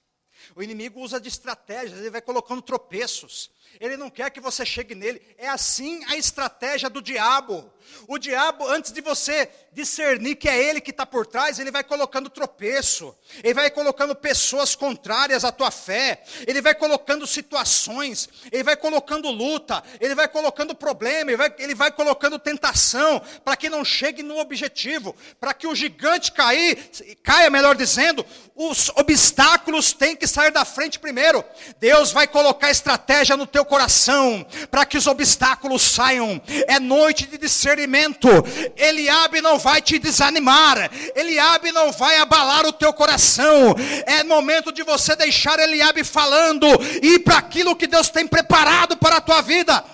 [0.54, 3.50] O inimigo usa de estratégias, ele vai colocando tropeços.
[3.80, 5.20] Ele não quer que você chegue nele.
[5.36, 7.70] É assim a estratégia do diabo.
[8.06, 11.82] O diabo, antes de você discernir que é ele que está por trás, ele vai
[11.82, 13.14] colocando tropeço.
[13.42, 16.22] Ele vai colocando pessoas contrárias à tua fé.
[16.46, 18.28] Ele vai colocando situações.
[18.52, 19.82] Ele vai colocando luta.
[20.00, 21.30] Ele vai colocando problema.
[21.30, 23.20] Ele vai, ele vai colocando tentação.
[23.44, 25.16] Para que não chegue no objetivo.
[25.40, 26.90] Para que o gigante cair,
[27.22, 31.44] caia, melhor dizendo, os obstáculos têm que sair da frente primeiro.
[31.78, 36.42] Deus vai colocar estratégia no teu coração, para que os obstáculos saiam.
[36.66, 38.28] É noite de discernimento.
[38.76, 40.90] Eliabe não vai te desanimar.
[41.14, 43.76] Eliabe não vai abalar o teu coração.
[44.06, 46.66] É momento de você deixar Eliabe falando
[47.00, 49.84] e ir para aquilo que Deus tem preparado para a tua vida.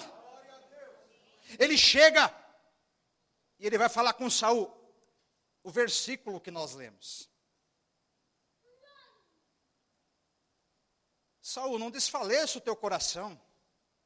[1.58, 2.32] Ele chega
[3.58, 4.74] e ele vai falar com Saul.
[5.62, 7.29] O versículo que nós lemos.
[11.50, 13.40] Saul, não desfaleça o teu coração.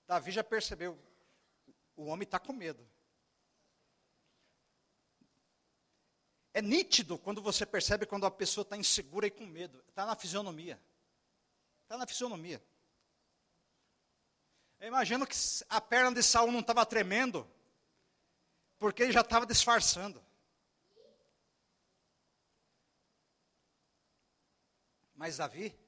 [0.07, 0.99] Davi já percebeu,
[1.95, 2.89] o homem está com medo.
[6.55, 9.85] É nítido quando você percebe quando a pessoa está insegura e com medo.
[9.91, 10.81] Está na fisionomia.
[11.83, 12.65] Está na fisionomia.
[14.81, 15.37] Eu imagino que
[15.69, 17.47] a perna de Saul não estava tremendo,
[18.79, 20.25] porque ele já estava disfarçando.
[25.15, 25.84] Mas Davi,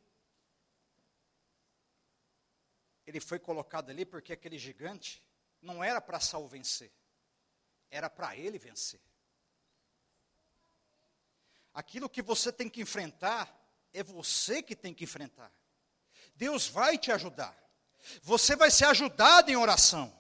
[3.17, 5.23] ele foi colocado ali porque aquele gigante
[5.61, 6.93] não era para Saul vencer,
[7.91, 9.01] era para ele vencer.
[11.73, 13.55] Aquilo que você tem que enfrentar
[13.93, 15.51] é você que tem que enfrentar.
[16.35, 17.57] Deus vai te ajudar.
[18.23, 20.15] Você vai ser ajudado em oração.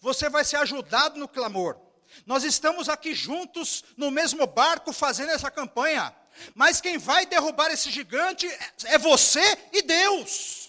[0.00, 1.78] Você vai ser ajudado no clamor.
[2.26, 6.14] Nós estamos aqui juntos no mesmo barco fazendo essa campanha.
[6.54, 8.46] Mas quem vai derrubar esse gigante
[8.84, 9.42] é você
[9.72, 10.61] e Deus.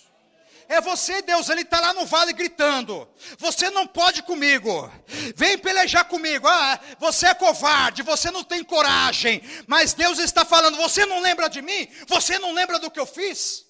[0.68, 4.92] É você, Deus, ele está lá no vale gritando: Você não pode comigo,
[5.36, 6.48] vem pelejar comigo.
[6.48, 9.42] Ah, você é covarde, você não tem coragem.
[9.68, 11.88] Mas Deus está falando: Você não lembra de mim?
[12.08, 13.66] Você não lembra do que eu fiz?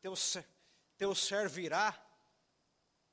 [0.00, 0.14] Teu,
[0.98, 1.98] teu servirá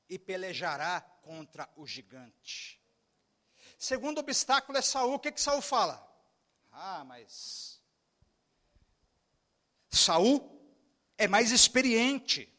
[0.08, 2.78] e pelejará contra o gigante.
[3.78, 5.14] Segundo obstáculo é Saul.
[5.14, 6.11] O que, que Saul fala?
[6.72, 7.80] Ah, mas
[9.90, 10.50] Saul
[11.18, 12.50] é mais experiente.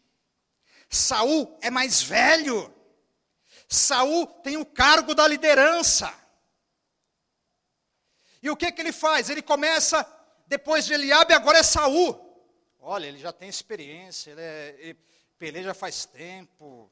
[0.88, 2.72] Saul é mais velho.
[3.68, 6.14] Saul tem o cargo da liderança.
[8.42, 9.30] E o que que ele faz?
[9.30, 10.06] Ele começa
[10.46, 12.20] depois de Eliabe, agora é Saul.
[12.80, 15.00] Olha, ele já tem experiência, ele, é, ele
[15.40, 16.92] peleja faz tempo.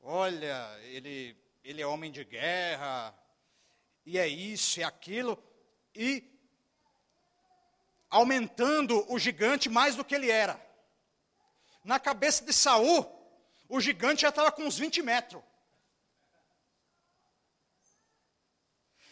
[0.00, 3.14] Olha, ele, ele é homem de guerra.
[4.04, 5.47] E é isso, é aquilo
[5.98, 6.22] e
[8.08, 10.64] aumentando o gigante mais do que ele era.
[11.82, 13.04] Na cabeça de Saul,
[13.68, 15.42] o gigante já estava com uns 20 metros.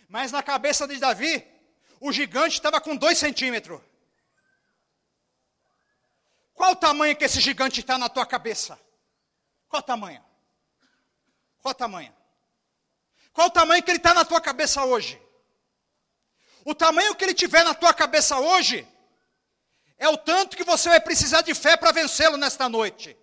[0.09, 1.45] Mas na cabeça de Davi,
[1.99, 3.83] o gigante estava com 2 centímetros.
[6.55, 8.81] Qual o tamanho que esse gigante está na tua cabeça?
[9.69, 10.25] Qual o tamanho?
[11.61, 12.15] Qual o tamanho?
[13.33, 15.26] Qual o tamanho que ele está na tua cabeça hoje?
[16.67, 18.85] O tamanho que ele tiver na tua cabeça hoje
[19.97, 23.17] é o tanto que você vai precisar de fé para vencê-lo nesta noite.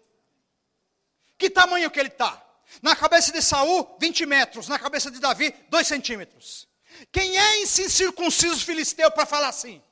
[1.38, 2.41] Que tamanho que ele está?
[2.82, 4.70] Na cabeça de Saul, 20 metros.
[4.70, 6.70] Na cabeça de Davi, 2 centímetros.
[7.12, 9.84] Quem é esse incircunciso filisteu para falar assim?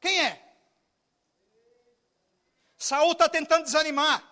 [0.00, 0.42] Quem é?
[2.76, 4.28] Saul está tentando desanimar.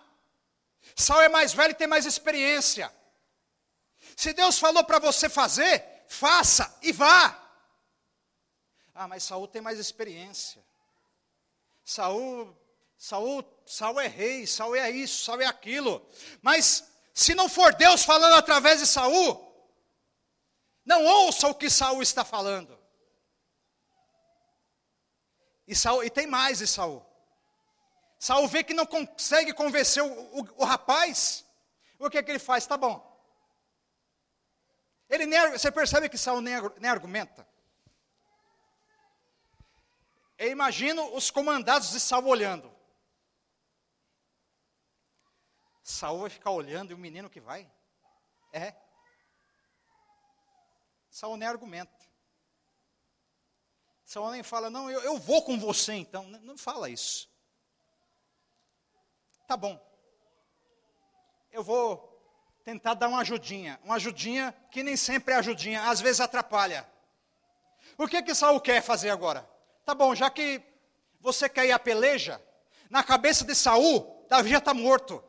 [0.93, 2.93] Saul é mais velho e tem mais experiência.
[4.13, 7.43] Se Deus falou para você fazer, faça e vá.
[8.93, 10.63] Ah, mas Saul tem mais experiência.
[11.85, 12.55] Saul,
[12.97, 16.05] Saul, Saul é rei, Saul é isso, Saul é aquilo.
[16.41, 16.83] Mas
[17.17, 19.43] Se não for Deus falando através de Saul,
[20.85, 22.77] não ouça o que Saul está falando.
[25.67, 27.03] E, Saul, e tem mais de Saul.
[28.19, 31.43] Saul vê que não consegue convencer o, o, o rapaz.
[31.97, 32.67] O que, é que ele faz?
[32.67, 33.16] Tá bom.
[35.09, 37.47] Ele nem, você percebe que Saul nem, nem argumenta.
[40.37, 42.71] Eu imagino os comandados de Saul olhando.
[45.81, 47.69] Saul vai ficar olhando e o menino que vai?
[48.51, 48.75] É.
[51.09, 52.05] Saul nem argumenta.
[54.03, 56.27] Saul nem fala, não, eu, eu vou com você então.
[56.27, 57.29] Não, não fala isso.
[59.47, 59.81] Tá bom.
[61.51, 62.16] Eu vou
[62.67, 63.79] tentar dar uma ajudinha.
[63.81, 66.85] Uma ajudinha que nem sempre é ajudinha, às vezes atrapalha.
[67.97, 69.49] O que que Saul quer fazer agora?
[69.85, 70.61] Tá bom, já que
[71.21, 72.41] você quer ir à peleja,
[72.89, 75.23] na cabeça de Saul, Davi já está morto.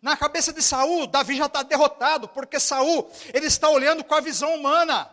[0.00, 4.20] Na cabeça de Saul, Davi já está derrotado, porque Saul, ele está olhando com a
[4.20, 5.12] visão humana.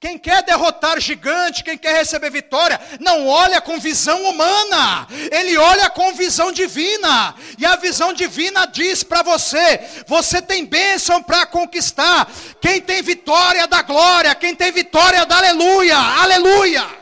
[0.00, 5.90] Quem quer derrotar gigante, quem quer receber vitória, não olha com visão humana, ele olha
[5.90, 7.34] com visão divina.
[7.58, 12.26] E a visão divina diz para você: você tem bênção para conquistar.
[12.62, 17.00] Quem tem vitória da glória, quem tem vitória da aleluia, aleluia.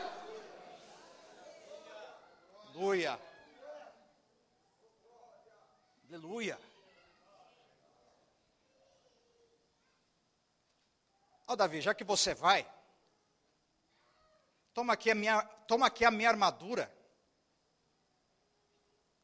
[2.75, 3.19] Aleluia.
[6.09, 6.59] Aleluia.
[11.47, 12.65] Ó, oh, Davi, já que você vai,
[14.79, 16.89] toma aqui a minha, toma aqui a minha armadura.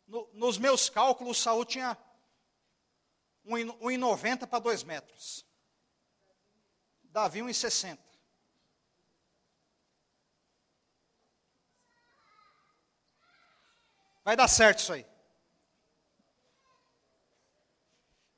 [0.06, 1.97] No, nos meus cálculos, Saul tinha
[3.45, 5.45] 1,90 para 2 metros.
[7.03, 7.97] Davi 1,60.
[14.26, 15.06] Vai dar certo isso aí.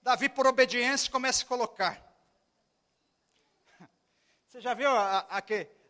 [0.04, 2.00] Davi, por obediência, começa a colocar.
[4.48, 5.42] Você já viu a, a,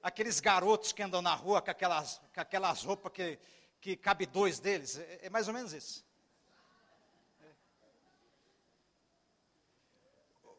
[0.02, 3.40] aqueles garotos que andam na rua com aquelas, com aquelas roupas que,
[3.80, 4.98] que cabe dois deles?
[4.98, 6.06] É, é mais ou menos isso.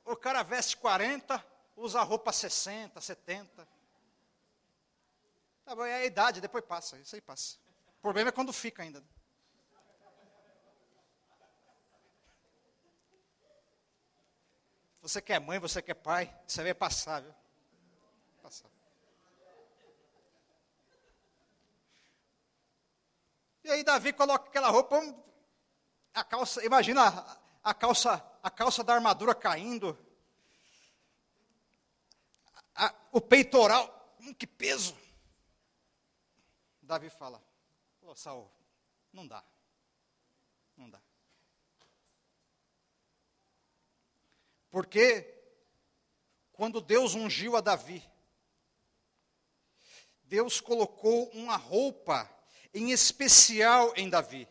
[0.04, 1.44] O cara veste 40,
[1.76, 3.68] usa roupa 60, 70.
[5.64, 7.58] Tá bom, é a idade, depois passa, isso aí passa.
[7.98, 9.04] O problema é quando fica ainda.
[15.02, 17.34] Você quer mãe, você quer pai, você vai passar, viu?
[23.68, 24.98] E aí Davi coloca aquela roupa,
[26.14, 27.02] a calça, imagina
[27.62, 29.94] a, calça, a calça da armadura caindo,
[32.74, 34.96] a, o peitoral, hum, que peso.
[36.80, 37.44] Davi fala,
[38.00, 38.50] ô Saul,
[39.12, 39.44] não dá,
[40.74, 41.02] não dá.
[44.70, 45.30] Porque
[46.52, 48.02] quando Deus ungiu a Davi,
[50.22, 52.37] Deus colocou uma roupa
[52.74, 54.48] em especial em Davi.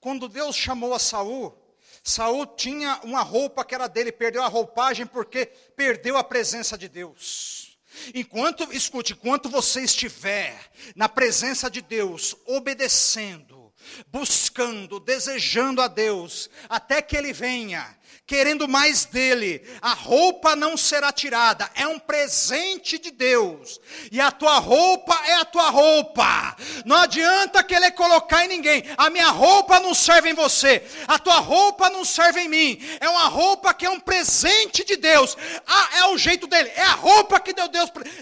[0.00, 1.56] Quando Deus chamou a Saul,
[2.02, 6.88] Saul tinha uma roupa que era dele, perdeu a roupagem porque perdeu a presença de
[6.88, 7.78] Deus.
[8.14, 13.72] Enquanto, escute, enquanto você estiver na presença de Deus, obedecendo,
[14.08, 21.12] buscando, desejando a Deus, até que Ele venha, querendo mais dele, a roupa não será
[21.12, 23.78] tirada, é um presente de Deus,
[24.10, 29.10] e a tua roupa é a tua roupa, não adianta querer colocar em ninguém, a
[29.10, 33.26] minha roupa não serve em você, a tua roupa não serve em mim, é uma
[33.26, 35.36] roupa que é um presente de Deus,
[35.66, 37.68] ah, é o jeito dele, é a roupa que Deus,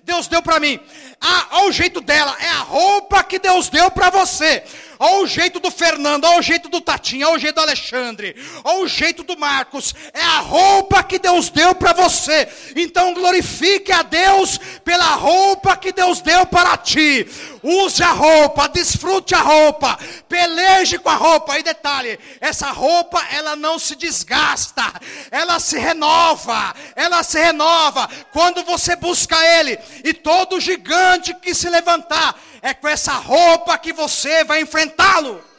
[0.02, 0.80] Deus, deu para mim,
[1.20, 4.64] ah, olha o jeito dela, é a roupa que Deus deu para você,
[4.98, 8.34] olha o jeito do Fernando, olha o jeito do Tatinho, olha o jeito do Alexandre,
[8.64, 9.38] olha o jeito do
[9.72, 12.46] Marcos, é a roupa que Deus deu para você.
[12.76, 17.26] Então glorifique a Deus pela roupa que Deus deu para ti.
[17.62, 19.98] Use a roupa, desfrute a roupa,
[20.28, 21.58] peleje com a roupa.
[21.58, 24.92] E detalhe, essa roupa ela não se desgasta,
[25.30, 29.78] ela se renova, ela se renova quando você busca ele.
[30.04, 35.51] E todo gigante que se levantar, é com essa roupa que você vai enfrentá-lo.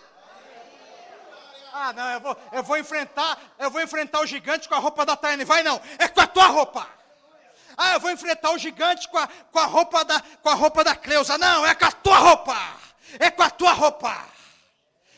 [1.74, 5.06] Ah, não, eu vou, eu vou enfrentar, eu vou enfrentar o gigante com a roupa
[5.06, 5.44] da Tayane.
[5.44, 6.88] Vai não, é com a tua roupa.
[7.76, 10.84] Ah, eu vou enfrentar o gigante com a, com a roupa da com a roupa
[10.84, 11.38] da Cleusa.
[11.38, 12.56] Não, é com a tua roupa.
[13.20, 14.33] É com a tua roupa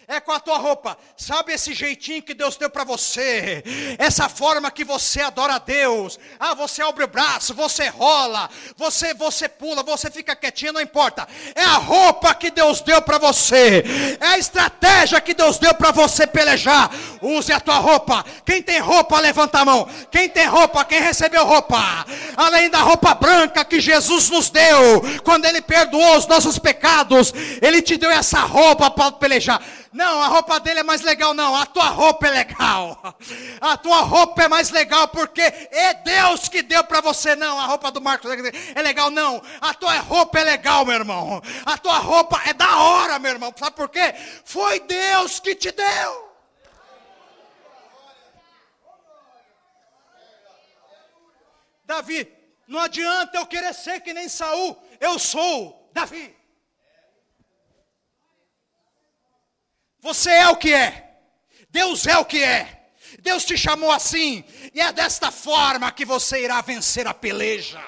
[0.07, 0.97] é com a tua roupa.
[1.17, 3.63] Sabe esse jeitinho que Deus deu para você?
[3.97, 6.19] Essa forma que você adora a Deus.
[6.39, 11.27] Ah, você abre o braço, você rola, você você pula, você fica quietinho, não importa.
[11.53, 13.83] É a roupa que Deus deu para você.
[14.19, 16.89] É a estratégia que Deus deu para você pelejar.
[17.25, 18.23] Use a tua roupa.
[18.45, 19.87] Quem tem roupa, levanta a mão.
[20.11, 22.05] Quem tem roupa, quem recebeu roupa?
[22.37, 27.81] Além da roupa branca que Jesus nos deu, quando Ele perdoou os nossos pecados, Ele
[27.81, 29.61] te deu essa roupa para pelejar.
[29.91, 31.55] Não, a roupa dele é mais legal, não.
[31.55, 33.15] A tua roupa é legal.
[33.61, 37.33] A tua roupa é mais legal porque é Deus que deu para você.
[37.33, 39.41] Não, a roupa do Marcos é legal, não.
[39.61, 41.41] A tua roupa é legal, meu irmão.
[41.65, 43.53] A tua roupa é da hora, meu irmão.
[43.57, 44.13] Sabe por quê?
[44.43, 46.24] Foi Deus que te deu.
[51.85, 52.31] Davi,
[52.67, 54.77] não adianta eu querer ser que nem Saul.
[54.99, 56.35] Eu sou Davi.
[59.99, 61.19] Você é o que é.
[61.69, 62.75] Deus é o que é.
[63.21, 67.83] Deus te chamou assim, e é desta forma que você irá vencer a peleja.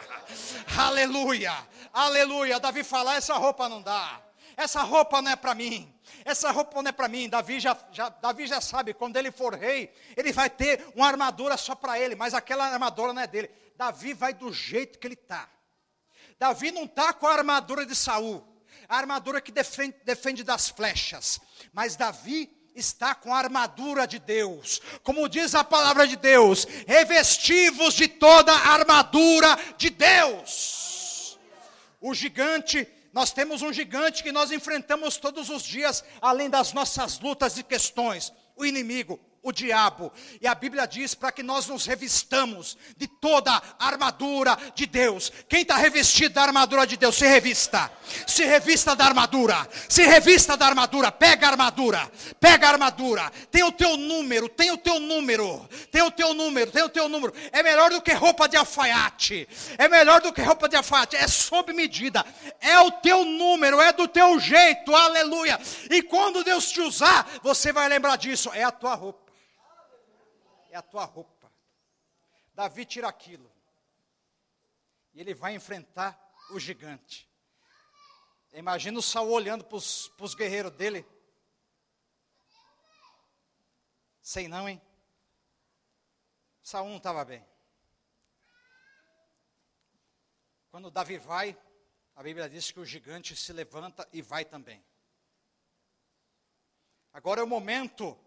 [0.78, 1.54] Aleluia,
[1.94, 2.60] aleluia.
[2.60, 4.20] Davi fala: essa roupa não dá,
[4.56, 5.94] essa roupa não é para mim,
[6.26, 7.30] essa roupa não é para mim.
[7.30, 11.56] Davi já, já, Davi já sabe, quando ele for rei, ele vai ter uma armadura
[11.56, 13.52] só para ele, mas aquela armadura não é dele.
[13.78, 15.50] Davi vai do jeito que ele está.
[16.38, 18.58] Davi não está com a armadura de Saul
[18.88, 21.40] a armadura que defende, defende das flechas.
[21.74, 24.82] Mas Davi está com a armadura de Deus.
[25.04, 31.38] Como diz a palavra de Deus, revestivos de toda a armadura de Deus.
[32.00, 37.20] O gigante, nós temos um gigante que nós enfrentamos todos os dias, além das nossas
[37.20, 40.12] lutas e questões, o inimigo o diabo.
[40.42, 45.32] E a Bíblia diz para que nós nos revistamos de toda a armadura de Deus.
[45.48, 47.92] Quem está revestido da armadura de Deus, se revista.
[48.26, 49.68] Se revista da armadura.
[49.88, 51.12] Se revista da armadura.
[51.12, 52.12] Pega a armadura.
[52.40, 53.32] Pega a armadura.
[53.52, 54.50] Tem o teu número.
[54.50, 55.68] Tem o teu número.
[55.92, 56.72] Tem o teu número.
[56.72, 57.34] Tem o teu número.
[57.52, 59.48] É melhor do que roupa de alfaiate.
[59.78, 61.16] É melhor do que roupa de alfaiate.
[61.16, 62.26] É sob medida.
[62.60, 63.80] É o teu número.
[63.80, 64.96] É do teu jeito.
[64.96, 65.60] Aleluia.
[65.90, 68.52] E quando Deus te usar, você vai lembrar disso.
[68.54, 69.28] É a tua roupa
[70.78, 71.52] a tua roupa.
[72.54, 73.52] Davi tira aquilo.
[75.14, 76.20] E ele vai enfrentar
[76.52, 77.30] o gigante.
[78.54, 81.06] Imagina o Saul olhando para os guerreiros dele.
[84.22, 84.82] Sei não, hein?
[86.62, 87.46] Saul não estava bem.
[90.70, 91.58] Quando Davi vai,
[92.16, 94.84] a Bíblia diz que o gigante se levanta e vai também.
[97.14, 98.20] Agora é o momento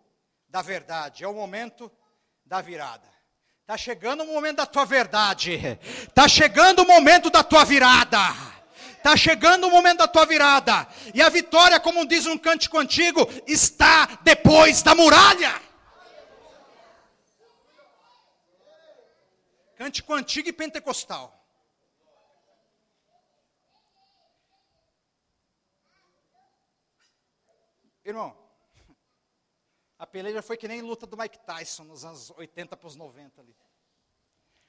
[0.49, 1.93] da verdade, é o momento
[2.51, 3.09] da virada.
[3.61, 5.79] Está chegando o momento da tua verdade.
[6.09, 8.19] Está chegando o momento da tua virada.
[8.97, 10.89] Está chegando o momento da tua virada.
[11.15, 15.63] E a vitória, como diz um cântico antigo, está depois da muralha.
[19.77, 21.41] Cântico antigo e pentecostal.
[28.05, 28.37] Irmão,
[30.01, 33.43] a peleja foi que nem luta do Mike Tyson nos anos 80 para os 90
[33.43, 33.55] ali.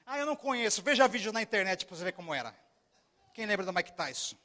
[0.04, 0.82] Ah, eu não conheço.
[0.82, 2.54] Veja vídeo na internet para você ver como era.
[3.32, 4.36] Quem lembra do Mike Tyson?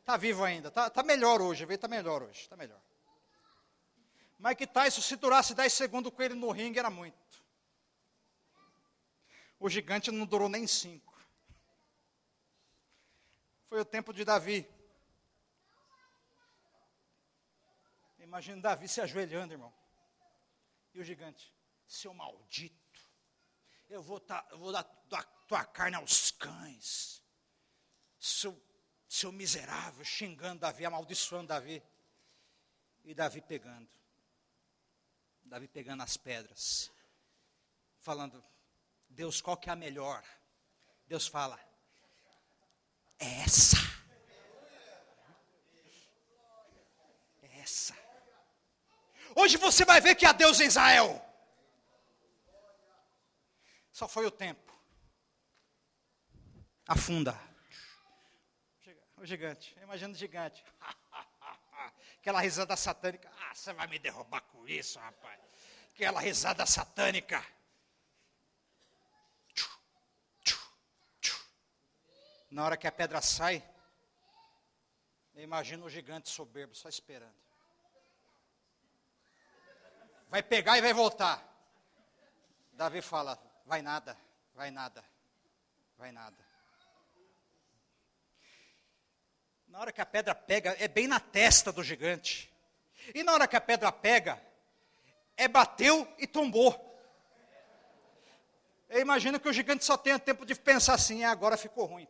[0.00, 0.66] Está vivo ainda.
[0.66, 1.64] Está tá melhor hoje.
[1.72, 2.40] Está melhor hoje.
[2.40, 2.80] Está melhor.
[4.40, 7.16] Mike Tyson, se durasse 10 segundos com ele no ringue, era muito.
[9.60, 11.14] O gigante não durou nem 5.
[13.68, 14.68] Foi o tempo de Davi.
[18.18, 19.72] Imagina Davi se ajoelhando, irmão.
[20.96, 21.54] E o gigante,
[21.86, 23.00] seu maldito,
[23.86, 27.22] eu vou, tá, eu vou dar tua, tua carne aos cães.
[28.18, 28.58] Seu,
[29.06, 31.82] seu miserável, xingando Davi, amaldiçoando Davi.
[33.04, 33.86] E Davi pegando.
[35.44, 36.90] Davi pegando as pedras.
[37.98, 38.42] Falando,
[39.06, 40.24] Deus, qual que é a melhor?
[41.06, 41.60] Deus fala,
[43.18, 43.76] é essa.
[47.42, 48.05] É essa.
[49.38, 51.22] Hoje você vai ver que há Deus em Israel.
[53.92, 54.72] Só foi o tempo.
[56.88, 57.38] Afunda.
[59.18, 59.76] O gigante.
[59.82, 60.64] Imagina o gigante.
[62.18, 63.30] Aquela risada satânica.
[63.42, 65.38] Ah, você vai me derrubar com isso, rapaz.
[65.92, 67.44] Aquela risada satânica.
[72.50, 73.62] Na hora que a pedra sai,
[75.34, 77.45] eu imagino o gigante soberbo só esperando
[80.28, 81.42] vai pegar e vai voltar.
[82.72, 84.16] Davi fala: vai nada,
[84.54, 85.04] vai nada,
[85.96, 86.44] vai nada.
[89.68, 92.52] Na hora que a pedra pega, é bem na testa do gigante.
[93.14, 94.42] E na hora que a pedra pega,
[95.36, 96.82] é bateu e tombou.
[98.88, 102.08] Eu imagino que o gigante só tenha tempo de pensar assim, ah, agora ficou ruim.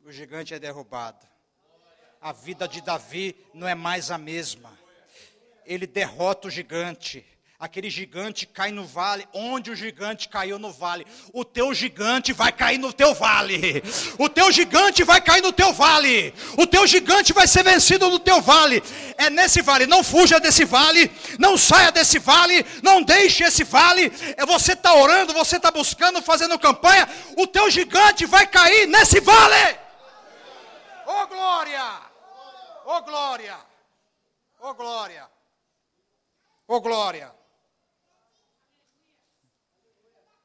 [0.00, 1.33] O gigante é derrubado
[2.24, 4.72] a vida de Davi não é mais a mesma.
[5.66, 7.22] Ele derrota o gigante.
[7.60, 12.50] Aquele gigante cai no vale, onde o gigante caiu no vale, o teu gigante vai
[12.50, 13.82] cair no teu vale,
[14.18, 18.18] o teu gigante vai cair no teu vale, o teu gigante vai ser vencido no
[18.18, 18.82] teu vale,
[19.16, 24.12] é nesse vale, não fuja desse vale, não saia desse vale, não deixe esse vale,
[24.36, 27.08] é você está orando, você está buscando, fazendo campanha,
[27.38, 29.78] o teu gigante vai cair nesse vale,
[31.06, 32.13] oh glória,
[32.84, 33.66] oh glória,
[34.60, 35.30] oh glória,
[36.66, 37.34] oh glória.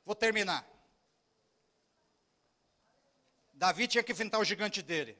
[0.05, 0.67] Vou terminar.
[3.53, 5.17] Davi tinha que enfrentar o gigante dele.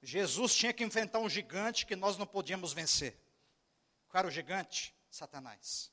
[0.00, 3.18] Jesus tinha que enfrentar um gigante que nós não podíamos vencer.
[4.08, 4.94] Qual era o gigante?
[5.10, 5.90] Satanás.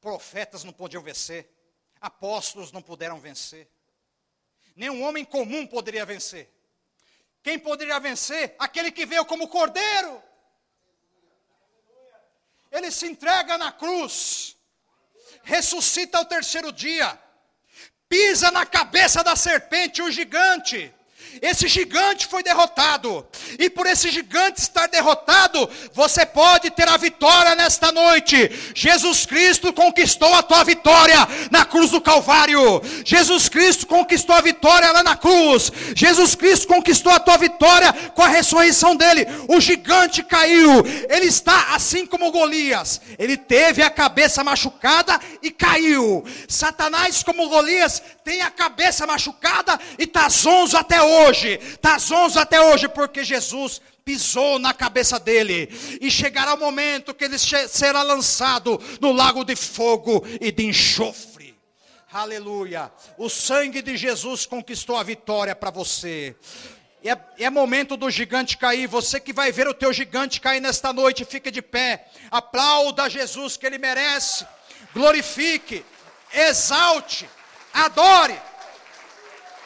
[0.00, 1.50] Profetas não podiam vencer.
[2.00, 3.68] Apóstolos não puderam vencer.
[4.78, 6.48] Nenhum homem comum poderia vencer.
[7.42, 8.54] Quem poderia vencer?
[8.58, 10.22] Aquele que veio como cordeiro
[12.70, 14.56] ele se entrega na cruz,
[15.42, 17.18] ressuscita ao terceiro dia,
[18.08, 20.94] pisa na cabeça da serpente, o gigante,
[21.40, 23.26] esse gigante foi derrotado.
[23.58, 28.50] E por esse gigante estar derrotado, você pode ter a vitória nesta noite.
[28.74, 31.16] Jesus Cristo conquistou a tua vitória
[31.50, 32.82] na cruz do Calvário.
[33.04, 35.70] Jesus Cristo conquistou a vitória lá na cruz.
[35.94, 39.26] Jesus Cristo conquistou a tua vitória com a ressurreição dele.
[39.48, 40.84] O gigante caiu.
[41.08, 43.00] Ele está assim como Golias.
[43.18, 46.24] Ele teve a cabeça machucada e caiu.
[46.48, 51.58] Satanás, como Golias, tem a cabeça machucada e está zonzo até hoje
[51.88, 55.68] está zonzo até hoje, porque Jesus pisou na cabeça dele,
[56.00, 61.56] e chegará o momento que ele será lançado no lago de fogo e de enxofre.
[62.12, 62.92] Aleluia!
[63.16, 66.36] O sangue de Jesus conquistou a vitória para você.
[67.04, 68.88] É, é, momento do gigante cair.
[68.88, 72.06] Você que vai ver o teu gigante cair nesta noite, fique de pé.
[72.30, 74.46] Aplauda Jesus que ele merece.
[74.92, 75.84] Glorifique,
[76.32, 77.28] exalte,
[77.74, 78.47] adore.